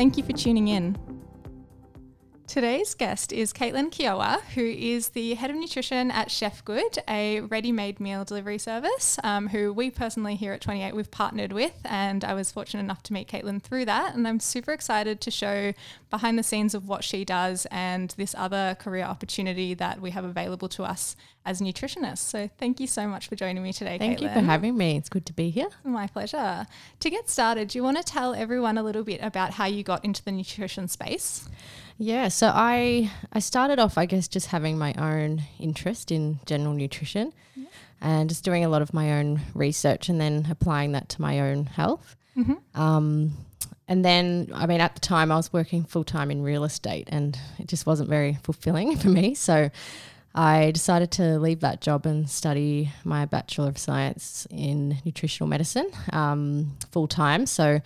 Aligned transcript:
Thank 0.00 0.16
you 0.16 0.24
for 0.24 0.32
tuning 0.32 0.68
in. 0.68 0.96
Today's 2.46 2.94
guest 2.94 3.34
is 3.34 3.52
Caitlin 3.52 3.92
Kiowa, 3.92 4.40
who 4.54 4.64
is 4.64 5.10
the 5.10 5.34
head 5.34 5.50
of 5.50 5.56
nutrition 5.56 6.10
at 6.10 6.30
Chef 6.30 6.64
Good, 6.64 7.00
a 7.06 7.42
ready-made 7.42 8.00
meal 8.00 8.24
delivery 8.24 8.56
service, 8.56 9.18
um, 9.22 9.48
who 9.48 9.74
we 9.74 9.90
personally 9.90 10.36
here 10.36 10.54
at 10.54 10.62
28 10.62 10.96
we've 10.96 11.10
partnered 11.10 11.52
with, 11.52 11.74
and 11.84 12.24
I 12.24 12.32
was 12.32 12.50
fortunate 12.50 12.80
enough 12.80 13.02
to 13.04 13.12
meet 13.12 13.28
Caitlin 13.28 13.62
through 13.62 13.84
that, 13.84 14.14
and 14.14 14.26
I'm 14.26 14.40
super 14.40 14.72
excited 14.72 15.20
to 15.20 15.30
show 15.30 15.74
behind 16.08 16.38
the 16.38 16.42
scenes 16.42 16.74
of 16.74 16.88
what 16.88 17.04
she 17.04 17.26
does 17.26 17.66
and 17.70 18.08
this 18.16 18.34
other 18.38 18.78
career 18.80 19.04
opportunity 19.04 19.74
that 19.74 20.00
we 20.00 20.12
have 20.12 20.24
available 20.24 20.70
to 20.70 20.82
us 20.82 21.14
as 21.44 21.60
nutritionists. 21.60 22.18
So 22.18 22.50
thank 22.58 22.80
you 22.80 22.86
so 22.86 23.06
much 23.06 23.28
for 23.28 23.36
joining 23.36 23.62
me 23.62 23.72
today, 23.72 23.96
Thank 23.98 24.18
Caitlin. 24.18 24.22
you 24.22 24.28
for 24.28 24.40
having 24.40 24.76
me. 24.76 24.96
It's 24.96 25.08
good 25.08 25.24
to 25.26 25.32
be 25.32 25.50
here. 25.50 25.68
My 25.84 26.06
pleasure. 26.06 26.66
To 27.00 27.10
get 27.10 27.30
started, 27.30 27.68
do 27.68 27.78
you 27.78 27.82
want 27.82 27.96
to 27.96 28.02
tell 28.02 28.34
everyone 28.34 28.76
a 28.78 28.82
little 28.82 29.04
bit 29.04 29.20
about 29.22 29.52
how 29.54 29.66
you 29.66 29.82
got 29.82 30.04
into 30.04 30.22
the 30.22 30.32
nutrition 30.32 30.86
space? 30.88 31.48
Yeah, 31.98 32.28
so 32.28 32.50
I 32.54 33.10
I 33.32 33.40
started 33.40 33.78
off, 33.78 33.98
I 33.98 34.06
guess, 34.06 34.28
just 34.28 34.46
having 34.48 34.78
my 34.78 34.94
own 34.94 35.42
interest 35.58 36.10
in 36.10 36.40
general 36.46 36.72
nutrition, 36.74 37.32
and 38.00 38.28
just 38.30 38.42
doing 38.44 38.64
a 38.64 38.68
lot 38.70 38.80
of 38.80 38.94
my 38.94 39.12
own 39.18 39.40
research, 39.54 40.08
and 40.08 40.18
then 40.20 40.46
applying 40.50 40.92
that 40.92 41.08
to 41.10 41.20
my 41.20 41.40
own 41.40 41.66
health. 41.66 42.16
Um, 42.74 43.36
and 43.86 44.04
then, 44.04 44.50
I 44.54 44.66
mean, 44.66 44.80
at 44.80 44.94
the 44.94 45.00
time, 45.00 45.30
I 45.32 45.36
was 45.36 45.52
working 45.52 45.84
full 45.84 46.04
time 46.04 46.30
in 46.30 46.42
real 46.42 46.64
estate, 46.64 47.08
and 47.10 47.38
it 47.58 47.66
just 47.66 47.86
wasn't 47.86 48.08
very 48.08 48.38
fulfilling 48.44 48.96
for 49.02 49.08
me. 49.08 49.34
So 49.34 49.70
I 50.34 50.70
decided 50.70 51.10
to 51.12 51.38
leave 51.38 51.60
that 51.60 51.80
job 51.80 52.06
and 52.06 52.30
study 52.30 52.92
my 53.04 53.26
Bachelor 53.26 53.68
of 53.68 53.78
Science 53.78 54.46
in 54.50 54.98
Nutritional 55.04 55.48
Medicine 55.48 55.90
um, 56.12 56.76
full 56.92 57.08
time. 57.08 57.46
So 57.46 57.80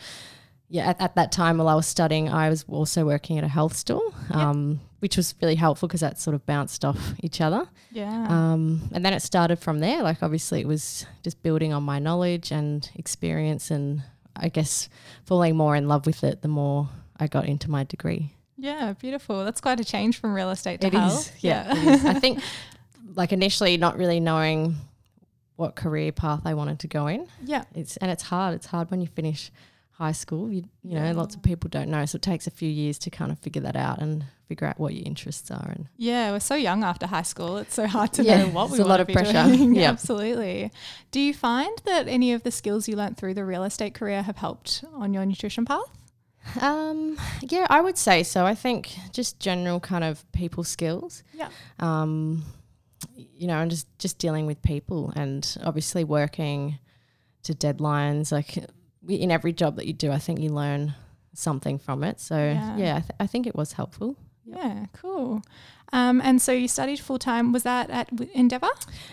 yeah, 0.68 0.90
at, 0.90 1.00
at 1.00 1.14
that 1.14 1.30
time 1.30 1.58
while 1.58 1.68
I 1.68 1.74
was 1.74 1.86
studying, 1.86 2.28
I 2.28 2.48
was 2.50 2.64
also 2.68 3.04
working 3.04 3.38
at 3.38 3.44
a 3.44 3.48
health 3.48 3.76
store, 3.76 4.02
um, 4.30 4.80
which 4.98 5.16
was 5.16 5.34
really 5.40 5.54
helpful 5.54 5.88
because 5.88 6.00
that 6.00 6.18
sort 6.18 6.34
of 6.34 6.44
bounced 6.46 6.84
off 6.84 7.14
each 7.20 7.40
other. 7.40 7.68
Yeah. 7.92 8.26
Um, 8.28 8.88
and 8.92 9.04
then 9.04 9.12
it 9.12 9.20
started 9.20 9.58
from 9.58 9.80
there. 9.80 10.02
Like, 10.02 10.22
obviously, 10.22 10.60
it 10.60 10.66
was 10.66 11.06
just 11.22 11.42
building 11.42 11.72
on 11.72 11.82
my 11.82 11.98
knowledge 11.98 12.50
and 12.50 12.90
experience, 12.96 13.70
and 13.70 14.02
I 14.36 14.48
guess 14.48 14.88
falling 15.24 15.56
more 15.56 15.76
in 15.76 15.86
love 15.86 16.06
with 16.06 16.24
it 16.24 16.42
the 16.42 16.48
more 16.48 16.88
I 17.18 17.26
got 17.26 17.46
into 17.46 17.70
my 17.70 17.84
degree. 17.84 18.33
Yeah, 18.56 18.92
beautiful. 18.94 19.44
That's 19.44 19.60
quite 19.60 19.80
a 19.80 19.84
change 19.84 20.18
from 20.20 20.34
real 20.34 20.50
estate 20.50 20.80
to 20.82 20.86
It 20.88 20.94
is, 20.94 21.00
health. 21.00 21.32
yeah. 21.40 21.72
it 21.76 21.88
is. 21.88 22.04
I 22.04 22.14
think, 22.20 22.40
like, 23.14 23.32
initially, 23.32 23.76
not 23.76 23.96
really 23.98 24.20
knowing 24.20 24.76
what 25.56 25.76
career 25.76 26.10
path 26.12 26.42
I 26.44 26.54
wanted 26.54 26.80
to 26.80 26.88
go 26.88 27.06
in. 27.06 27.28
yeah. 27.44 27.64
It's 27.74 27.96
and 27.98 28.10
it's 28.10 28.24
hard. 28.24 28.54
It's 28.54 28.66
hard 28.66 28.90
when 28.90 29.00
you 29.00 29.06
finish 29.06 29.52
high 29.92 30.10
school. 30.12 30.50
You 30.50 30.64
you 30.82 30.94
know, 30.98 31.12
lots 31.12 31.36
of 31.36 31.42
people 31.42 31.70
don't 31.70 31.88
know, 31.90 32.04
so 32.06 32.16
it 32.16 32.22
takes 32.22 32.46
a 32.48 32.50
few 32.50 32.68
years 32.68 32.98
to 33.00 33.10
kind 33.10 33.30
of 33.30 33.38
figure 33.38 33.62
that 33.62 33.76
out 33.76 34.00
and 34.00 34.24
figure 34.48 34.66
out 34.66 34.78
what 34.80 34.94
your 34.94 35.04
interests 35.06 35.50
are. 35.52 35.68
And 35.70 35.86
Yeah, 35.96 36.32
we're 36.32 36.40
so 36.40 36.54
young 36.56 36.82
after 36.82 37.06
high 37.06 37.22
school. 37.22 37.56
It's 37.58 37.74
so 37.74 37.86
hard 37.86 38.12
to 38.14 38.24
Yeah, 38.24 38.38
know 38.42 38.48
what 38.48 38.70
we 38.70 38.78
it's 38.78 38.78
a 38.80 38.82
want 38.82 38.88
lot 38.90 38.96
to 38.96 39.02
of 39.02 39.06
be 39.06 39.14
pressure. 39.14 39.44
doing. 39.56 39.74
Yeah. 39.76 39.90
Absolutely. 39.90 40.72
Do 41.12 41.20
you 41.20 41.32
find 41.32 41.70
that 41.84 42.08
any 42.08 42.32
of 42.32 42.42
the 42.42 42.50
skills 42.50 42.88
you 42.88 42.96
learnt 42.96 43.16
through 43.16 43.34
the 43.34 43.44
real 43.44 43.62
estate 43.62 43.94
career 43.94 44.22
have 44.22 44.36
helped 44.38 44.84
on 44.92 45.14
your 45.14 45.24
nutrition 45.24 45.64
path? 45.64 45.84
Um, 46.60 47.18
yeah, 47.42 47.66
I 47.70 47.80
would 47.80 47.98
say 47.98 48.22
so. 48.22 48.44
I 48.46 48.54
think 48.54 48.94
just 49.12 49.40
general 49.40 49.80
kind 49.80 50.04
of 50.04 50.30
people 50.32 50.64
skills. 50.64 51.22
Yeah. 51.32 51.48
Um, 51.78 52.44
you 53.16 53.46
know, 53.46 53.58
and 53.60 53.70
just 53.70 53.86
just 53.98 54.18
dealing 54.18 54.46
with 54.46 54.62
people, 54.62 55.12
and 55.16 55.56
obviously 55.62 56.04
working 56.04 56.78
to 57.44 57.52
deadlines. 57.54 58.32
Like 58.32 58.58
in 59.08 59.30
every 59.30 59.52
job 59.52 59.76
that 59.76 59.86
you 59.86 59.92
do, 59.92 60.10
I 60.10 60.18
think 60.18 60.40
you 60.40 60.50
learn 60.50 60.94
something 61.34 61.78
from 61.78 62.04
it. 62.04 62.20
So 62.20 62.36
Yeah. 62.36 62.76
yeah, 62.76 62.96
I, 62.96 63.00
th- 63.00 63.10
I 63.20 63.26
think 63.26 63.46
it 63.46 63.54
was 63.56 63.72
helpful. 63.72 64.16
Yeah, 64.46 64.86
cool. 64.92 65.42
Um, 65.92 66.20
and 66.22 66.40
so 66.40 66.52
you 66.52 66.68
studied 66.68 66.98
full 67.00 67.18
time. 67.18 67.52
Was 67.52 67.62
that 67.64 67.90
at 67.90 68.08
Endeavour? 68.34 68.68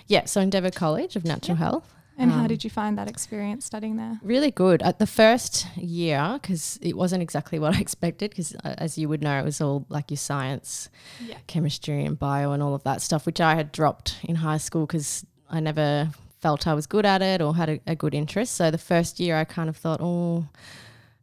Yeah, 0.07 0.25
so 0.25 0.41
Endeavour 0.41 0.71
College 0.71 1.15
of 1.15 1.23
Natural 1.25 1.57
Health. 1.57 1.93
And 2.17 2.31
how 2.31 2.41
Um, 2.41 2.47
did 2.47 2.63
you 2.63 2.69
find 2.69 2.97
that 2.97 3.07
experience 3.07 3.65
studying 3.65 3.95
there? 3.95 4.19
Really 4.21 4.51
good. 4.51 4.81
At 4.83 4.99
the 4.99 5.07
first 5.07 5.65
year, 5.77 6.37
because 6.41 6.77
it 6.81 6.95
wasn't 6.95 7.23
exactly 7.23 7.57
what 7.57 7.75
I 7.77 7.79
expected, 7.79 8.29
because 8.31 8.53
as 8.63 8.97
you 8.97 9.09
would 9.09 9.21
know, 9.23 9.39
it 9.39 9.43
was 9.45 9.59
all 9.61 9.85
like 9.89 10.11
your 10.11 10.17
science, 10.17 10.89
Yeah. 11.25 11.37
chemistry, 11.47 12.05
and 12.05 12.19
bio, 12.19 12.51
and 12.51 12.61
all 12.61 12.75
of 12.75 12.83
that 12.83 13.01
stuff, 13.01 13.25
which 13.25 13.41
I 13.41 13.55
had 13.55 13.71
dropped 13.71 14.17
in 14.23 14.35
high 14.35 14.57
school 14.59 14.85
because 14.85 15.25
I 15.49 15.59
never 15.59 16.09
felt 16.39 16.67
I 16.67 16.73
was 16.73 16.85
good 16.87 17.05
at 17.05 17.21
it 17.21 17.41
or 17.41 17.55
had 17.55 17.69
a, 17.69 17.79
a 17.87 17.95
good 17.95 18.13
interest. 18.13 18.55
So 18.55 18.71
the 18.71 18.77
first 18.77 19.19
year, 19.19 19.37
I 19.37 19.43
kind 19.43 19.69
of 19.69 19.77
thought, 19.77 19.99
oh, 20.01 20.45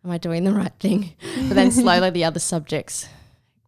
am 0.04 0.10
I 0.10 0.18
doing 0.18 0.44
the 0.44 0.52
right 0.52 0.72
thing? 0.80 1.12
But 1.48 1.54
then 1.54 1.70
slowly 1.82 2.10
the 2.10 2.24
other 2.24 2.40
subjects 2.40 3.08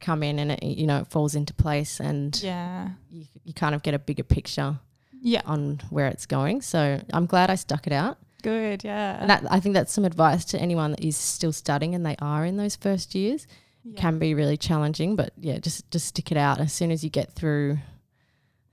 come 0.00 0.22
in 0.22 0.38
and 0.38 0.52
it, 0.52 0.62
you 0.62 0.86
know, 0.86 0.98
it 0.98 1.06
falls 1.08 1.34
into 1.34 1.52
place 1.52 2.00
and 2.00 2.40
Yeah. 2.42 2.90
you, 3.10 3.26
you 3.44 3.52
kind 3.52 3.74
of 3.74 3.82
get 3.82 3.94
a 3.94 3.98
bigger 3.98 4.22
picture 4.22 4.78
Yeah. 5.22 5.42
on 5.44 5.80
where 5.90 6.06
it's 6.06 6.26
going. 6.26 6.62
So 6.62 7.00
I'm 7.12 7.26
glad 7.26 7.50
I 7.50 7.54
stuck 7.56 7.86
it 7.86 7.92
out. 7.92 8.18
Good. 8.42 8.84
Yeah. 8.84 9.18
And 9.20 9.28
that, 9.30 9.44
I 9.50 9.60
think 9.60 9.74
that's 9.74 9.92
some 9.92 10.04
advice 10.04 10.44
to 10.46 10.58
anyone 10.58 10.92
that 10.92 11.00
is 11.00 11.16
still 11.16 11.52
studying 11.52 11.94
and 11.94 12.04
they 12.06 12.16
are 12.20 12.44
in 12.44 12.56
those 12.56 12.74
first 12.76 13.14
years. 13.14 13.46
yeah. 13.84 14.00
Can 14.00 14.18
be 14.18 14.34
really 14.34 14.56
challenging, 14.56 15.16
but 15.16 15.32
yeah, 15.38 15.58
just 15.58 15.90
just 15.90 16.06
stick 16.06 16.30
it 16.32 16.38
out. 16.38 16.58
As 16.60 16.72
soon 16.72 16.90
as 16.90 17.02
you 17.04 17.10
get 17.10 17.32
through, 17.32 17.78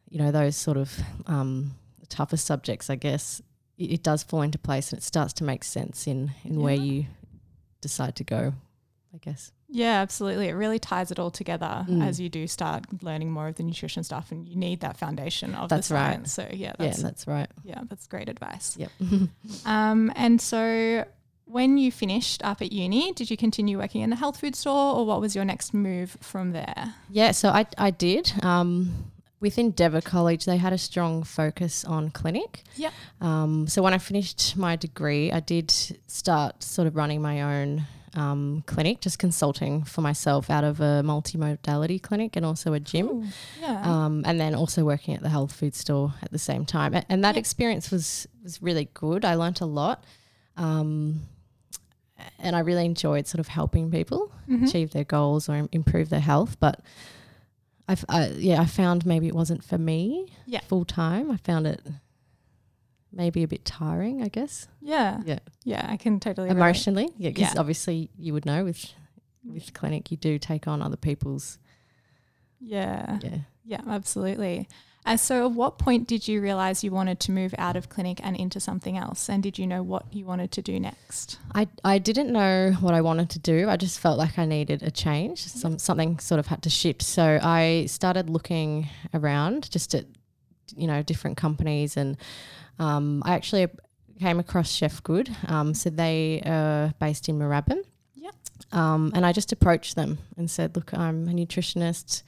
you 0.10 0.20
know, 0.20 0.32
those 0.32 0.56
sort 0.56 0.78
of 0.78 0.98
um, 1.26 1.72
tougher 2.10 2.38
subjects, 2.38 2.90
I 2.90 2.96
guess 2.96 3.42
it, 3.78 3.92
it 3.92 4.04
does 4.04 4.24
fall 4.24 4.42
into 4.42 4.58
place 4.58 4.92
and 4.92 5.00
it 5.02 5.04
starts 5.04 5.34
to 5.34 5.44
make 5.44 5.64
sense 5.64 6.08
in 6.08 6.32
in 6.46 6.62
where 6.62 6.76
you 6.76 7.06
decide 7.82 8.16
to 8.18 8.24
go. 8.24 8.54
I 9.14 9.18
guess. 9.20 9.52
Yeah, 9.70 10.02
absolutely. 10.02 10.48
It 10.50 10.54
really 10.54 10.80
ties 10.80 11.12
it 11.12 11.20
all 11.20 11.32
together 11.32 11.86
Mm. 11.90 12.06
as 12.06 12.20
you 12.20 12.30
do 12.30 12.48
start 12.48 12.86
learning 13.02 13.32
more 13.32 13.48
of 13.48 13.56
the 13.56 13.64
nutrition 13.64 14.04
stuff, 14.04 14.32
and 14.32 14.48
you 14.48 14.56
need 14.56 14.82
that 14.82 14.98
foundation 14.98 15.56
of 15.56 15.70
That's 15.70 15.88
the 15.90 15.96
right. 15.96 16.14
science. 16.14 16.34
So 16.34 16.44
yeah, 16.52 16.68
yeah, 16.68 16.74
that's, 16.78 17.02
that's 17.02 17.28
right. 17.28 17.48
yeah, 17.64 17.82
that's 17.90 18.08
great 18.08 18.30
advice. 18.30 18.76
Yep. 18.78 18.92
Um, 19.66 20.12
and 20.16 20.40
so 20.42 21.06
when 21.46 21.78
you 21.78 21.92
finished 21.92 22.44
up 22.44 22.62
at 22.62 22.72
uni, 22.72 23.14
did 23.14 23.30
you 23.32 23.38
continue 23.38 23.78
working 23.78 24.02
in 24.02 24.10
the 24.10 24.16
health 24.18 24.40
food 24.40 24.56
store, 24.56 24.96
or 24.96 25.06
what 25.06 25.22
was 25.22 25.36
your 25.36 25.46
next 25.46 25.74
move 25.74 26.18
from 26.22 26.52
there? 26.52 26.94
Yeah, 27.10 27.32
so 27.32 27.50
I, 27.50 27.66
I 27.78 27.92
did. 27.92 28.32
Um, 28.44 29.12
with 29.40 29.58
Endeavour 29.60 30.02
College, 30.02 30.46
they 30.46 30.58
had 30.58 30.74
a 30.74 30.78
strong 30.78 31.24
focus 31.24 31.86
on 31.86 32.10
clinic. 32.10 32.64
Yep. 32.76 32.92
Um, 33.22 33.68
so 33.68 33.82
when 33.84 33.94
I 33.94 33.98
finished 34.00 34.58
my 34.58 34.76
degree, 34.76 35.32
I 35.32 35.40
did 35.40 35.72
start 36.08 36.64
sort 36.64 36.88
of 36.88 36.96
running 36.96 37.22
my 37.22 37.42
own 37.42 37.86
um, 38.18 38.64
clinic, 38.66 39.00
just 39.00 39.20
consulting 39.20 39.84
for 39.84 40.02
myself 40.02 40.50
out 40.50 40.64
of 40.64 40.80
a 40.82 41.02
multimodality 41.06 42.02
clinic 42.02 42.36
and 42.36 42.46
also 42.46 42.74
a 42.74 42.80
gym. 42.80 43.08
Ooh, 43.08 43.24
yeah. 43.62 43.82
Um, 43.84 44.24
and 44.26 44.40
then 44.40 44.56
also 44.56 44.84
working 44.84 45.14
at 45.16 45.22
the 45.22 45.30
health 45.30 45.52
food 45.54 45.76
store 45.76 46.14
at 46.24 46.32
the 46.32 46.40
same 46.40 46.66
time. 46.66 46.94
A- 46.96 47.06
And 47.10 47.24
that 47.24 47.36
Yep. 47.36 47.42
experience 47.44 47.92
was 47.92 48.28
was 48.44 48.62
really 48.62 48.90
good. 48.94 49.24
I 49.26 49.36
learnt 49.36 49.62
a 49.62 49.66
lot. 49.66 50.04
Um, 50.58 51.22
and 52.40 52.56
I 52.56 52.60
really 52.60 52.86
enjoyed 52.86 53.28
sort 53.28 53.40
of 53.40 53.48
helping 53.48 53.92
people 53.92 54.32
Mhm. 54.50 54.68
achieve 54.68 54.92
their 54.92 55.04
goals 55.04 55.48
or 55.50 55.68
improve 55.72 56.10
their 56.10 56.20
health. 56.32 56.58
But 56.60 56.82
I've, 57.88 58.04
I, 58.10 58.28
yeah, 58.30 58.60
I 58.62 58.66
found 58.66 59.06
maybe 59.06 59.28
it 59.28 59.36
wasn't 59.36 59.64
for 59.64 59.78
me 59.78 60.34
Yeah. 60.46 60.62
full 60.62 60.84
time. 60.86 61.30
I 61.32 61.38
found 61.38 61.68
it 61.68 61.82
maybe 63.12 63.44
a 63.44 63.48
bit 63.48 63.66
tiring, 63.66 64.22
I 64.22 64.28
guess. 64.28 64.68
yeah. 64.82 65.22
Yeah. 65.26 65.40
Yeah, 65.64 65.86
I 65.90 65.98
can 65.98 66.20
totally 66.20 66.50
relate. 66.50 66.58
Emotionally. 66.60 67.10
Yeah. 67.18 67.30
Because 67.30 67.54
Yeah. 67.54 67.60
obviously 67.60 68.10
you 68.18 68.34
would 68.34 68.46
know 68.46 68.64
with, 68.64 68.94
with 69.44 69.74
clinic, 69.74 70.12
you 70.12 70.18
do 70.18 70.38
take 70.40 70.68
on 70.68 70.82
other 70.82 70.98
people's, 70.98 71.58
Yeah. 72.60 73.20
yeah. 73.22 73.38
Yeah, 73.66 73.82
absolutely. 73.88 74.68
Uh, 75.06 75.16
so, 75.16 75.46
at 75.46 75.52
what 75.54 75.78
point 75.78 76.06
did 76.08 76.28
you 76.28 76.42
realize 76.42 76.84
you 76.84 76.92
wanted 76.92 77.18
to 77.22 77.32
move 77.32 77.56
out 77.58 77.78
of 77.78 77.88
clinic 77.88 78.20
and 78.24 78.36
into 78.36 78.60
something 78.60 78.98
else? 78.98 79.30
And 79.30 79.42
did 79.42 79.58
you 79.58 79.66
know 79.66 79.82
what 79.82 80.14
you 80.14 80.26
wanted 80.26 80.52
to 80.54 80.62
do 80.62 80.80
next? 80.80 81.38
I, 81.56 81.68
I 81.84 81.98
didn't 81.98 82.32
know 82.32 82.74
what 82.82 82.94
I 82.94 83.00
wanted 83.02 83.30
to 83.32 83.40
do. 83.40 83.70
I 83.70 83.78
just 83.78 84.00
felt 84.00 84.18
like 84.18 84.38
I 84.38 84.44
needed 84.46 84.84
a 84.84 84.92
change. 84.92 85.46
Some 85.46 85.80
something 85.80 86.20
sort 86.20 86.40
of 86.40 86.48
had 86.48 86.62
to 86.64 86.70
shift. 86.70 87.04
So 87.04 87.40
I 87.42 87.86
started 87.88 88.30
looking 88.30 88.90
around 89.14 89.72
just 89.72 89.96
at 89.96 90.06
you 90.76 90.88
know 90.88 91.02
different 91.04 91.38
companies, 91.38 91.96
and 91.96 92.18
um, 92.80 93.24
I 93.26 93.34
actually 93.34 93.68
came 94.20 94.40
across 94.40 94.72
Chef 94.72 95.04
Good. 95.04 95.30
Um, 95.48 95.74
so 95.74 95.90
they 95.90 96.42
are 96.46 96.94
based 97.00 97.30
in 97.30 97.38
Moorabbin. 97.38 97.84
Yep. 98.16 98.36
Um, 98.72 99.12
and 99.16 99.26
I 99.26 99.32
just 99.32 99.52
approached 99.52 99.96
them 99.96 100.18
and 100.38 100.50
said, 100.50 100.76
"Look, 100.76 100.94
I'm 100.94 101.28
a 101.28 101.32
nutritionist." 101.32 102.24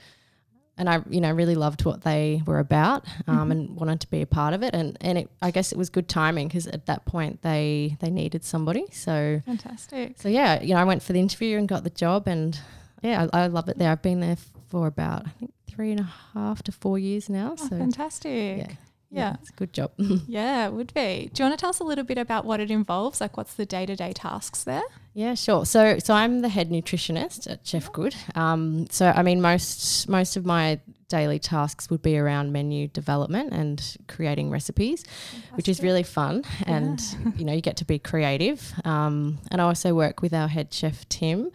and 0.79 0.89
I, 0.89 1.01
you 1.09 1.19
know, 1.19 1.31
really 1.33 1.55
loved 1.55 1.83
what 1.83 2.03
they 2.03 2.41
were 2.45 2.57
about 2.57 3.05
um, 3.27 3.35
mm-hmm. 3.35 3.51
and 3.51 3.75
wanted 3.75 3.99
to 3.99 4.07
be 4.07 4.21
a 4.21 4.25
part 4.25 4.53
of 4.53 4.63
it. 4.63 4.73
And 4.73 4.97
and 5.01 5.17
it, 5.17 5.29
I 5.41 5.51
guess 5.51 5.73
it 5.73 5.77
was 5.77 5.89
good 5.89 6.07
timing 6.07 6.47
because 6.47 6.67
at 6.67 6.85
that 6.85 7.05
point 7.05 7.41
they 7.41 7.97
they 7.99 8.09
needed 8.09 8.45
somebody. 8.45 8.85
So 8.93 9.41
fantastic. 9.45 10.13
So 10.17 10.29
yeah, 10.29 10.61
you 10.61 10.73
know, 10.73 10.79
I 10.79 10.85
went 10.85 11.03
for 11.03 11.11
the 11.11 11.19
interview 11.19 11.57
and 11.57 11.67
got 11.67 11.83
the 11.83 11.89
job, 11.89 12.27
and 12.27 12.57
yeah, 13.03 13.27
I, 13.33 13.43
I 13.43 13.47
love 13.47 13.67
it 13.67 13.77
there. 13.77 13.91
I've 13.91 14.01
been 14.01 14.21
there 14.21 14.37
for 14.69 14.87
about 14.87 15.27
I 15.27 15.31
think 15.31 15.51
three 15.67 15.91
and 15.91 15.99
a 15.99 16.09
half 16.33 16.63
to 16.63 16.71
four 16.71 16.97
years 16.97 17.29
now. 17.29 17.55
Oh, 17.59 17.67
so 17.67 17.77
fantastic. 17.77 18.57
Yeah. 18.59 18.73
Yeah. 19.11 19.37
it's 19.41 19.49
a 19.49 19.53
good 19.53 19.73
job. 19.73 19.91
yeah, 20.27 20.67
it 20.67 20.73
would 20.73 20.93
be. 20.93 21.29
Do 21.33 21.43
you 21.43 21.49
want 21.49 21.57
to 21.57 21.61
tell 21.61 21.71
us 21.71 21.79
a 21.79 21.83
little 21.83 22.03
bit 22.03 22.17
about 22.17 22.45
what 22.45 22.59
it 22.59 22.69
involves? 22.69 23.19
Like, 23.19 23.37
what's 23.37 23.55
the 23.55 23.65
day 23.65 23.85
to 23.85 23.95
day 23.95 24.13
tasks 24.13 24.63
there? 24.63 24.83
Yeah, 25.13 25.33
sure. 25.33 25.65
So, 25.65 25.97
so 25.99 26.13
I'm 26.13 26.41
the 26.41 26.49
head 26.49 26.69
nutritionist 26.69 27.49
at 27.49 27.65
Chef 27.65 27.91
Good. 27.91 28.15
Um, 28.35 28.87
so, 28.91 29.07
I 29.07 29.23
mean, 29.23 29.41
most 29.41 30.07
most 30.07 30.37
of 30.37 30.45
my 30.45 30.79
daily 31.09 31.39
tasks 31.39 31.89
would 31.89 32.03
be 32.03 32.17
around 32.17 32.53
menu 32.53 32.87
development 32.87 33.51
and 33.51 33.97
creating 34.07 34.51
recipes, 34.51 35.03
Fantastic. 35.03 35.57
which 35.57 35.67
is 35.67 35.81
really 35.81 36.03
fun. 36.03 36.43
And 36.67 37.01
yeah. 37.01 37.31
you 37.35 37.45
know, 37.45 37.53
you 37.53 37.61
get 37.61 37.77
to 37.77 37.85
be 37.85 37.97
creative. 37.97 38.73
Um, 38.85 39.39
and 39.51 39.59
I 39.59 39.65
also 39.65 39.93
work 39.95 40.21
with 40.21 40.33
our 40.33 40.47
head 40.47 40.71
chef 40.71 41.09
Tim 41.09 41.51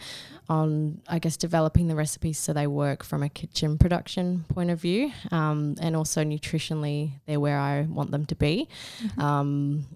on, 0.48 1.00
I 1.08 1.18
guess, 1.18 1.36
developing 1.36 1.88
the 1.88 1.94
recipes 1.94 2.38
so 2.38 2.52
they 2.52 2.66
work 2.66 3.02
from 3.02 3.22
a 3.22 3.28
kitchen 3.28 3.78
production 3.78 4.44
point 4.48 4.70
of 4.70 4.80
view, 4.80 5.12
um, 5.30 5.76
and 5.80 5.96
also 5.96 6.22
nutritionally 6.22 7.12
they're 7.26 7.40
where 7.40 7.58
I 7.58 7.82
want 7.82 8.10
them 8.10 8.26
to 8.26 8.34
be. 8.34 8.68
Mm-hmm. 9.02 9.20
Um, 9.20 9.86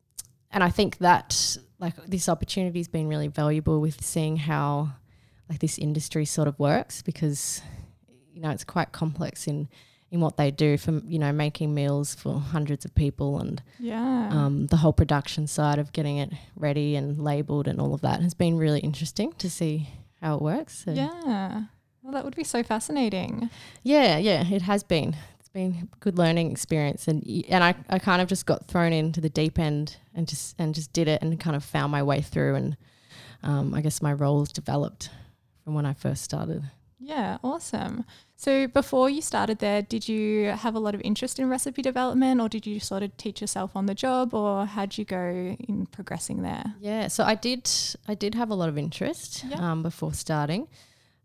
and 0.50 0.64
I 0.64 0.70
think 0.70 0.98
that 0.98 1.56
like 1.78 1.94
this 2.06 2.28
opportunity 2.28 2.78
has 2.78 2.88
been 2.88 3.08
really 3.08 3.28
valuable 3.28 3.80
with 3.80 4.02
seeing 4.04 4.36
how 4.36 4.90
like 5.48 5.60
this 5.60 5.78
industry 5.78 6.24
sort 6.24 6.48
of 6.48 6.58
works 6.58 7.02
because 7.02 7.62
you 8.32 8.40
know 8.40 8.50
it's 8.50 8.64
quite 8.64 8.92
complex 8.92 9.46
in 9.46 9.68
in 10.10 10.20
what 10.20 10.36
they 10.36 10.50
do 10.50 10.76
for 10.78 11.00
you 11.06 11.18
know 11.18 11.32
making 11.32 11.74
meals 11.74 12.14
for 12.14 12.40
hundreds 12.40 12.84
of 12.84 12.94
people 12.94 13.38
and 13.38 13.62
yeah 13.78 14.28
um, 14.32 14.66
the 14.66 14.76
whole 14.76 14.92
production 14.92 15.46
side 15.46 15.78
of 15.78 15.92
getting 15.92 16.18
it 16.18 16.32
ready 16.56 16.96
and 16.96 17.18
labeled 17.18 17.68
and 17.68 17.80
all 17.80 17.94
of 17.94 18.00
that 18.00 18.20
has 18.20 18.34
been 18.34 18.56
really 18.56 18.80
interesting 18.80 19.32
to 19.34 19.50
see 19.50 19.88
how 20.20 20.36
it 20.36 20.42
works. 20.42 20.84
So. 20.84 20.92
Yeah. 20.92 21.62
Well, 22.02 22.12
that 22.12 22.24
would 22.24 22.36
be 22.36 22.44
so 22.44 22.62
fascinating. 22.62 23.50
Yeah, 23.82 24.18
yeah, 24.18 24.44
it 24.48 24.62
has 24.62 24.82
been. 24.82 25.16
It's 25.38 25.48
been 25.48 25.88
a 25.92 25.96
good 26.00 26.16
learning 26.16 26.50
experience, 26.50 27.08
and 27.08 27.22
and 27.48 27.62
I, 27.62 27.74
I 27.90 27.98
kind 27.98 28.22
of 28.22 28.28
just 28.28 28.46
got 28.46 28.66
thrown 28.66 28.92
into 28.92 29.20
the 29.20 29.28
deep 29.28 29.58
end 29.58 29.96
and 30.14 30.26
just 30.26 30.54
and 30.58 30.74
just 30.74 30.92
did 30.92 31.08
it 31.08 31.20
and 31.22 31.38
kind 31.38 31.56
of 31.56 31.64
found 31.64 31.92
my 31.92 32.02
way 32.02 32.20
through, 32.20 32.54
and 32.54 32.76
um, 33.42 33.74
I 33.74 33.80
guess 33.80 34.00
my 34.00 34.12
roles 34.12 34.52
developed 34.52 35.10
from 35.64 35.74
when 35.74 35.86
I 35.86 35.92
first 35.92 36.22
started. 36.22 36.62
Yeah, 37.08 37.38
awesome. 37.42 38.04
So 38.36 38.66
before 38.66 39.08
you 39.08 39.22
started 39.22 39.60
there, 39.60 39.80
did 39.80 40.08
you 40.10 40.50
have 40.50 40.74
a 40.74 40.78
lot 40.78 40.94
of 40.94 41.00
interest 41.00 41.38
in 41.38 41.48
recipe 41.48 41.80
development 41.80 42.38
or 42.38 42.50
did 42.50 42.66
you 42.66 42.78
sort 42.80 43.02
of 43.02 43.16
teach 43.16 43.40
yourself 43.40 43.74
on 43.74 43.86
the 43.86 43.94
job 43.94 44.34
or 44.34 44.66
how'd 44.66 44.98
you 44.98 45.06
go 45.06 45.56
in 45.58 45.86
progressing 45.90 46.42
there? 46.42 46.74
Yeah, 46.80 47.08
so 47.08 47.24
I 47.24 47.34
did 47.34 47.68
I 48.06 48.14
did 48.14 48.34
have 48.34 48.50
a 48.50 48.54
lot 48.54 48.68
of 48.68 48.76
interest 48.76 49.46
um, 49.56 49.82
before 49.82 50.12
starting. 50.12 50.68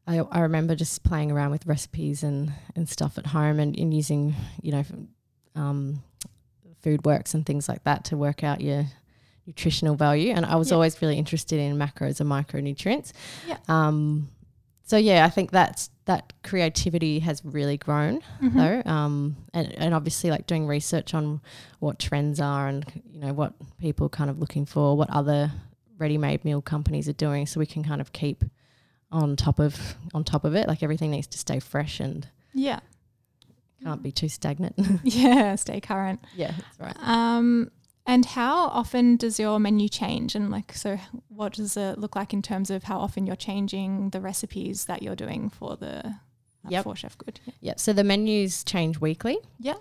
I, 0.08 0.20
I 0.20 0.40
remember 0.40 0.74
just 0.74 1.04
playing 1.04 1.32
around 1.32 1.52
with 1.52 1.66
recipes 1.66 2.24
and, 2.24 2.54
and 2.78 2.88
stuff 2.88 3.18
at 3.18 3.28
home 3.28 3.60
and, 3.60 3.78
and 3.78 3.94
using, 3.94 4.36
you 4.62 4.72
know, 4.72 4.84
um, 5.56 6.02
FoodWorks 6.82 7.34
and 7.34 7.46
things 7.46 7.68
like 7.68 7.84
that 7.84 8.06
to 8.06 8.18
work 8.18 8.42
out 8.42 8.62
your 8.62 8.86
nutritional 9.46 9.96
value. 9.96 10.32
And 10.32 10.46
I 10.46 10.56
was 10.56 10.72
always 10.72 11.02
really 11.02 11.18
interested 11.18 11.60
in 11.60 11.78
macros 11.78 12.22
and 12.22 12.30
micronutrients. 12.30 13.12
Yeah. 13.46 13.58
Um, 13.68 14.30
so 14.86 14.98
yeah, 14.98 15.26
I 15.26 15.30
think 15.30 15.52
that's 15.52 15.90
that 16.06 16.34
creativity 16.44 17.20
has 17.20 17.44
really 17.46 17.78
grown 17.78 18.22
mm-hmm. 18.42 18.58
though, 18.58 18.82
um, 18.86 19.38
and 19.54 19.74
and 19.78 19.94
obviously 19.94 20.30
like 20.30 20.46
doing 20.46 20.68
research 20.68 21.14
on 21.14 21.42
what 21.80 22.00
trends 22.00 22.40
are 22.42 22.68
and 22.68 22.86
you 23.10 23.20
know 23.20 23.34
what 23.34 23.54
people 23.80 24.08
are 24.08 24.10
kind 24.10 24.30
of 24.30 24.40
looking 24.40 24.66
for, 24.66 24.98
what 24.98 25.10
other 25.10 25.52
ready-made 25.98 26.44
meal 26.44 26.62
companies 26.62 27.08
are 27.08 27.14
doing, 27.14 27.46
so 27.46 27.60
we 27.60 27.66
can 27.66 27.84
kind 27.84 28.02
of 28.02 28.12
keep 28.12 28.44
on 29.12 29.36
top 29.36 29.60
of 29.60 29.96
on 30.14 30.24
top 30.24 30.44
of 30.44 30.56
it. 30.56 30.68
Like 30.68 30.84
everything 30.84 31.12
needs 31.12 31.28
to 31.28 31.38
stay 31.38 31.60
fresh 31.60 32.02
and 32.02 32.28
yeah, 32.54 32.82
can't 33.84 34.04
be 34.04 34.12
too 34.12 34.28
stagnant. 34.28 34.76
yeah, 35.04 35.56
stay 35.56 35.80
current. 35.80 36.20
Yeah, 36.36 36.52
that's 36.58 36.80
right. 36.80 37.08
Um, 37.08 37.72
and 38.06 38.26
how 38.26 38.68
often 38.68 39.16
does 39.16 39.40
your 39.40 39.60
menu 39.60 39.88
change? 39.88 40.36
And 40.36 40.52
like, 40.52 40.74
so 40.74 41.00
what 41.30 41.54
does 41.54 41.78
it 41.78 41.98
look 41.98 42.16
like 42.16 42.34
in 42.34 42.42
terms 42.42 42.70
of 42.70 42.84
how 42.84 43.00
often 43.00 43.26
you're 43.26 43.36
changing 43.36 44.10
the 44.10 44.20
recipes 44.20 44.86
that 44.86 45.02
you're 45.02 45.16
doing 45.16 45.50
for 45.50 45.78
the 45.78 46.08
uh, 46.08 46.70
yep. 46.70 46.84
for 46.84 46.96
Chef 46.96 47.18
Good? 47.18 47.40
Yeah. 47.46 47.54
Yep. 47.62 47.80
So 47.80 47.94
the 47.94 48.04
menus 48.04 48.64
change 48.64 49.00
weekly. 49.00 49.38
Yeah. 49.60 49.76